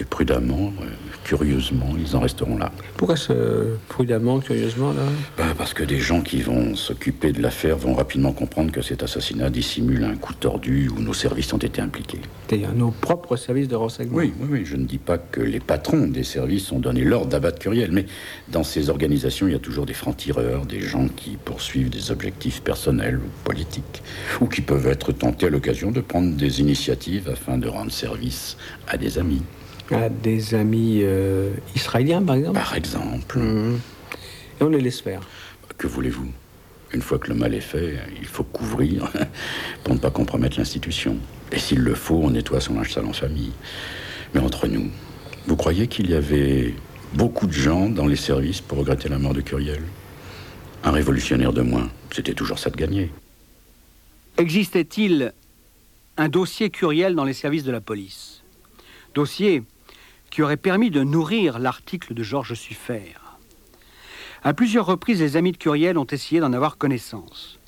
Et 0.01 0.05
prudemment, 0.05 0.73
euh, 0.83 0.87
curieusement, 1.23 1.95
ils 1.99 2.17
en 2.17 2.21
resteront 2.21 2.57
là. 2.57 2.73
Pourquoi 2.97 3.17
ce 3.17 3.77
prudemment, 3.89 4.41
curieusement, 4.41 4.93
là? 4.93 5.03
Ben, 5.39 5.55
parce 5.57 5.73
que 5.73 5.85
des 5.85 5.99
gens 5.99 6.21
qui 6.21 6.43
vont 6.43 6.75
s'occuper 6.75 7.33
de 7.33 7.41
l'affaire 7.41 7.77
vont 7.77 7.95
rapidement 7.95 8.33
comprendre 8.33 8.73
que 8.73 8.83
cet 8.83 9.05
assassinat 9.05 9.51
dissimule 9.51 10.03
un 10.05 10.17
coup 10.17 10.35
tordu 10.35 10.89
où 10.89 11.01
nos 11.01 11.15
services 11.15 11.53
ont 11.53 11.59
été 11.59 11.81
impliqués. 11.81 12.21
C'est-à-dire 12.49 12.75
nos 12.75 12.91
propres 12.91 13.37
services 13.37 13.69
de 13.69 13.77
renseignement 13.77 14.17
Oui, 14.17 14.33
oui, 14.41 14.49
oui, 14.51 14.65
je 14.65 14.77
ne 14.77 14.85
dis 14.85 14.99
pas 14.99 15.19
que 15.19 15.41
les 15.41 15.61
patrons 15.61 16.09
des 16.09 16.25
services 16.25 16.73
ont 16.73 16.81
donné 16.81 17.05
l'ordre 17.05 17.29
d'abattre 17.29 17.61
Curiel, 17.61 17.93
mais 17.93 18.07
dans 18.49 18.65
ces 18.65 18.91
organisations, 18.91 19.47
il 19.47 19.53
y 19.53 19.57
a 19.57 19.61
toujours 19.61 19.87
des 19.87 19.95
francs-tireurs, 19.95 20.67
des 20.67 20.81
gens 20.81 21.07
qui 21.09 21.37
poursuivent 21.37 21.91
des 21.91 22.11
objectifs 22.11 22.63
personnels 22.63 23.17
ou 23.19 23.45
politiques, 23.45 24.03
ou 24.41 24.47
qui 24.47 24.61
peuvent 24.61 24.89
être 24.89 25.13
tentés 25.13 25.47
à 25.47 25.51
l'occasion 25.51 25.93
de 25.93 26.01
prendre 26.01 26.35
des 26.35 26.61
initiatives 26.61 27.29
afin 27.29 27.59
de 27.59 27.69
rendre 27.69 27.93
service 27.93 28.57
à 28.89 28.97
des 28.97 29.19
amis. 29.19 29.43
À 29.91 30.09
des 30.09 30.55
amis 30.55 31.01
euh, 31.03 31.53
israéliens, 31.75 32.23
par 32.23 32.37
exemple 32.37 32.55
Par 32.59 32.75
exemple. 32.75 33.39
Mhm. 33.39 33.81
Et 34.61 34.63
on 34.65 34.69
les 34.69 34.81
laisse 34.81 35.01
faire. 35.01 35.21
Que 35.77 35.87
voulez-vous? 35.87 36.31
Une 36.93 37.03
fois 37.03 37.19
que 37.19 37.29
le 37.29 37.35
mal 37.35 37.55
est 37.55 37.61
fait, 37.61 37.99
il 38.19 38.27
faut 38.27 38.45
couvrir 38.45 39.11
pour 39.85 39.95
ne 39.95 39.99
pas 39.99 40.11
compromettre 40.11 40.59
l'institution. 40.59 41.17
Et 41.53 41.59
s'il 41.59 41.81
le 41.81 41.95
faut, 41.95 42.21
on 42.23 42.31
nettoie 42.31 42.61
son 42.61 42.75
linge 42.75 42.93
sale 42.93 43.07
en 43.07 43.13
famille. 43.13 43.53
Mais 44.33 44.41
entre 44.41 44.69
nous, 44.69 44.91
vous 45.47 45.57
croyez 45.57 45.87
qu'il 45.89 46.09
y 46.09 46.15
avait 46.15 46.75
beaucoup 47.13 47.47
de 47.47 47.53
gens 47.53 47.89
dans 47.89 48.07
les 48.07 48.17
services 48.17 48.61
pour 48.61 48.79
regretter 48.79 49.09
la 49.09 49.19
mort 49.19 49.35
de 49.35 49.41
Curiel? 49.41 49.83
Un 50.83 50.93
révolutionnaire 50.93 51.53
de 51.53 51.63
moins, 51.63 51.91
c'était 52.11 52.35
toujours 52.35 52.59
ça 52.59 52.71
de 52.71 52.77
gagner. 52.77 53.11
Existait-il 54.39 55.33
un 56.17 56.29
dossier 56.29 56.71
Curiel 56.71 57.15
dans 57.15 57.25
les 57.25 57.33
services 57.33 57.65
de 57.65 57.73
la 57.73 57.81
police? 57.81 58.43
Dossier 59.15 59.63
qui 60.35 60.43
aurait 60.43 60.57
permis 60.57 60.91
de 60.91 61.05
nourrir 61.05 61.61
l'article 61.61 62.13
de 62.13 62.25
Georges 62.25 62.55
Suffert. 62.55 63.39
À 64.43 64.53
plusieurs 64.53 64.85
reprises, 64.85 65.21
les 65.21 65.37
amis 65.37 65.53
de 65.53 65.57
Curiel 65.57 65.97
ont 65.97 66.09
essayé 66.09 66.41
d'en 66.41 66.53
avoir 66.53 66.77
connaissance. 66.77 67.61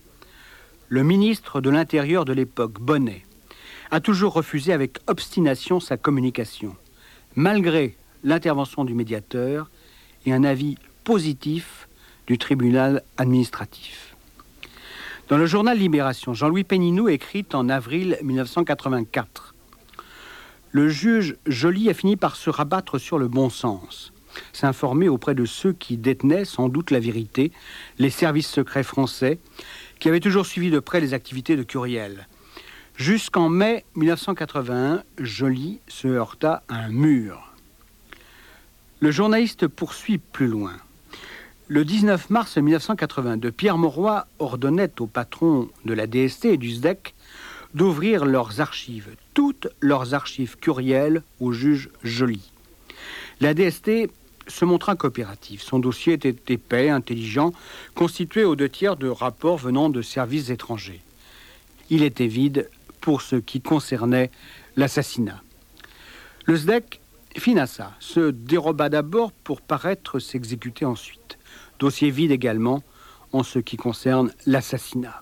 Le 0.89 1.05
ministre 1.05 1.61
de 1.61 1.71
l'Intérieur 1.71 2.25
de 2.25 2.33
l'époque, 2.33 2.81
Bonnet, 2.81 3.25
a 3.93 4.01
toujours 4.01 4.33
refusé 4.33 4.73
avec 4.73 4.99
obstination 5.07 5.79
sa 5.79 5.97
communication, 5.97 6.75
malgré 7.37 7.97
l'intervention 8.25 8.85
du 8.85 8.95
médiateur 8.95 9.71
et 10.25 10.33
un 10.33 10.43
avis 10.43 10.77
positif 11.05 11.87
du 12.27 12.37
tribunal 12.37 13.05
administratif. 13.17 14.17
Dans 15.29 15.39
le 15.39 15.47
journal 15.47 15.79
Libération, 15.79 16.35
Jean-Louis 16.35 16.64
Pénineau 16.64 17.07
écrit 17.07 17.47
en 17.53 17.69
avril 17.69 18.19
1984 18.25 19.55
Le 20.77 20.91
juge 20.91 21.37
Joly 21.47 21.89
a 21.89 21.95
fini 21.95 22.16
par 22.16 22.37
se 22.37 22.51
rabattre 22.51 23.01
sur 23.01 23.18
le 23.18 23.29
bon 23.29 23.49
sens, 23.49 24.12
s'informer 24.53 25.09
auprès 25.09 25.35
de 25.35 25.47
ceux 25.47 25.72
qui 25.72 25.97
détenaient 25.97 26.45
sans 26.45 26.68
doute 26.68 26.91
la 26.91 27.01
vérité, 27.01 27.51
les 27.99 28.11
services 28.11 28.51
secrets 28.51 28.83
français, 28.83 29.39
qui 30.01 30.11
avaient 30.11 30.20
toujours 30.20 30.45
suivi 30.45 30.70
de 30.70 30.79
près 30.79 31.01
les 31.01 31.14
activités 31.14 31.57
de 31.57 31.62
Curiel. 31.62 32.29
Jusqu'en 32.95 33.49
mai 33.49 33.87
1981, 33.95 35.03
Joly 35.18 35.81
se 35.89 36.09
heurta 36.09 36.62
à 36.68 36.74
un 36.74 36.91
mur. 36.91 37.55
Le 39.01 39.11
journaliste 39.11 39.68
poursuit 39.68 40.18
plus 40.18 40.47
loin. 40.47 40.74
Le 41.68 41.87
19 41.87 42.29
mars 42.29 42.59
1982, 42.59 43.51
Pierre 43.51 43.79
Mauroy 43.79 44.27
ordonnait 44.39 45.01
au 45.01 45.07
patron 45.07 45.70
de 45.87 45.95
la 45.95 46.07
DST 46.07 46.45
et 46.45 46.57
du 46.59 46.72
SDEC 46.72 47.14
d'ouvrir 47.77 48.24
leurs 48.24 48.62
archives, 48.62 49.11
toutes 49.35 49.68
leurs 49.81 50.14
archives 50.14 50.57
curielles 50.57 51.22
au 51.41 51.53
juge 51.53 51.91
Joly. 52.03 52.41
La 53.41 53.53
DST 53.53 54.09
se 54.49 54.64
montra 54.64 54.97
coopérative. 54.97 55.61
Son 55.62 55.79
dossier 55.79 56.14
était 56.14 56.55
épais, 56.55 56.89
intelligent, 56.89 57.53
constitué 57.95 58.45
aux 58.45 58.57
deux 58.57 58.70
tiers 58.70 58.97
de 58.97 59.09
rapports 59.09 59.59
venant 59.59 59.91
de 59.91 60.01
services 60.01 60.49
étrangers. 60.49 61.03
Il 61.91 62.03
était 62.03 62.29
vide 62.29 62.70
pour 63.03 63.20
ce 63.20 63.37
qui 63.37 63.61
concernait 63.61 64.31
l'assassinat. 64.77 65.43
Le 66.47 66.57
SDEC 66.57 67.01
finassa, 67.37 67.93
se 68.01 68.31
déroba 68.31 68.89
d'abord 68.89 69.33
pour 69.33 69.61
paraître 69.61 70.18
s'exécuter 70.18 70.87
ensuite. 70.87 71.37
Dossier 71.79 72.11
vide 72.11 72.31
également 72.31 72.83
en 73.33 73.43
ce 73.43 73.59
qui 73.59 73.77
concerne 73.77 74.33
l'assassinat. 74.47 75.20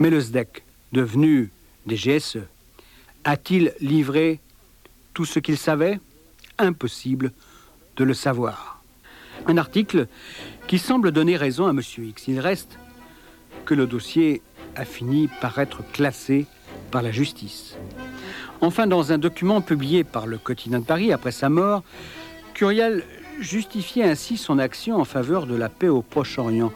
Mais 0.00 0.10
le 0.10 0.20
SDEC, 0.20 0.64
devenu 0.92 1.52
des 1.86 1.96
GSE, 1.96 2.38
a-t-il 3.24 3.74
livré 3.80 4.40
tout 5.14 5.24
ce 5.24 5.38
qu'il 5.38 5.58
savait? 5.58 6.00
Impossible 6.58 7.32
de 7.96 8.04
le 8.04 8.14
savoir. 8.14 8.82
Un 9.46 9.56
article 9.56 10.06
qui 10.66 10.78
semble 10.78 11.12
donner 11.12 11.36
raison 11.36 11.66
à 11.66 11.70
M. 11.70 11.80
X. 11.80 12.28
Il 12.28 12.40
reste 12.40 12.78
que 13.64 13.74
le 13.74 13.86
dossier 13.86 14.42
a 14.76 14.84
fini 14.84 15.28
par 15.40 15.58
être 15.58 15.82
classé 15.92 16.46
par 16.90 17.02
la 17.02 17.12
justice. 17.12 17.76
Enfin, 18.60 18.86
dans 18.86 19.12
un 19.12 19.18
document 19.18 19.60
publié 19.60 20.04
par 20.04 20.26
le 20.26 20.38
quotidien 20.38 20.80
de 20.80 20.84
Paris 20.84 21.12
après 21.12 21.32
sa 21.32 21.48
mort, 21.48 21.82
Curiel 22.54 23.04
justifiait 23.40 24.04
ainsi 24.04 24.36
son 24.36 24.58
action 24.58 24.96
en 24.96 25.04
faveur 25.04 25.46
de 25.46 25.54
la 25.54 25.68
paix 25.68 25.88
au 25.88 26.02
Proche-Orient. 26.02 26.72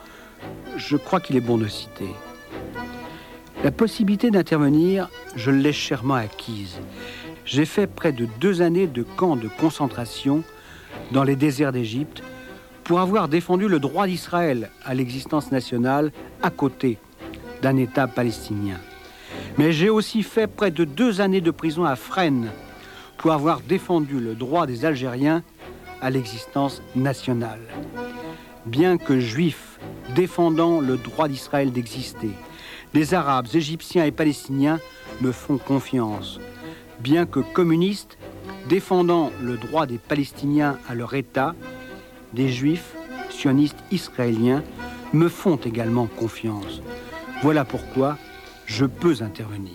Je 0.76 0.96
crois 0.96 1.20
qu'il 1.20 1.36
est 1.36 1.40
bon 1.40 1.58
de 1.58 1.68
citer. 1.68 2.08
La 3.64 3.70
possibilité 3.70 4.30
d'intervenir, 4.30 5.08
je 5.36 5.50
l'ai 5.50 5.72
chèrement 5.72 6.16
acquise. 6.16 6.78
J'ai 7.46 7.64
fait 7.64 7.86
près 7.86 8.12
de 8.12 8.28
deux 8.38 8.60
années 8.60 8.86
de 8.86 9.02
camps 9.02 9.36
de 9.36 9.48
concentration 9.48 10.44
dans 11.12 11.24
les 11.24 11.34
déserts 11.34 11.72
d'Égypte 11.72 12.22
pour 12.84 13.00
avoir 13.00 13.26
défendu 13.26 13.66
le 13.66 13.80
droit 13.80 14.06
d'Israël 14.06 14.70
à 14.84 14.92
l'existence 14.92 15.50
nationale 15.50 16.12
à 16.42 16.50
côté 16.50 16.98
d'un 17.62 17.78
État 17.78 18.06
palestinien. 18.06 18.78
Mais 19.56 19.72
j'ai 19.72 19.88
aussi 19.88 20.22
fait 20.22 20.46
près 20.46 20.70
de 20.70 20.84
deux 20.84 21.22
années 21.22 21.40
de 21.40 21.50
prison 21.50 21.84
à 21.84 21.96
Fresnes 21.96 22.50
pour 23.16 23.32
avoir 23.32 23.60
défendu 23.60 24.20
le 24.20 24.34
droit 24.34 24.66
des 24.66 24.84
Algériens 24.84 25.42
à 26.02 26.10
l'existence 26.10 26.82
nationale. 26.94 27.62
Bien 28.66 28.98
que 28.98 29.18
juifs 29.18 29.80
défendant 30.14 30.82
le 30.82 30.98
droit 30.98 31.28
d'Israël 31.28 31.72
d'exister, 31.72 32.32
des 32.94 33.12
Arabes, 33.12 33.48
Égyptiens 33.52 34.04
et 34.04 34.12
Palestiniens 34.12 34.78
me 35.20 35.32
font 35.32 35.58
confiance. 35.58 36.38
Bien 37.00 37.26
que 37.26 37.40
communistes 37.40 38.16
défendant 38.68 39.32
le 39.42 39.56
droit 39.56 39.86
des 39.86 39.98
Palestiniens 39.98 40.78
à 40.88 40.94
leur 40.94 41.12
État, 41.14 41.56
des 42.32 42.48
Juifs, 42.48 42.94
sionistes 43.30 43.82
israéliens, 43.90 44.62
me 45.12 45.28
font 45.28 45.56
également 45.56 46.06
confiance. 46.06 46.82
Voilà 47.42 47.64
pourquoi 47.64 48.16
je 48.66 48.86
peux 48.86 49.16
intervenir. 49.22 49.74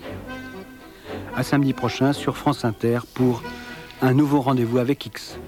À 1.36 1.42
samedi 1.42 1.74
prochain 1.74 2.14
sur 2.14 2.38
France 2.38 2.64
Inter 2.64 3.00
pour 3.12 3.42
un 4.00 4.14
nouveau 4.14 4.40
rendez-vous 4.40 4.78
avec 4.78 5.04
X. 5.04 5.38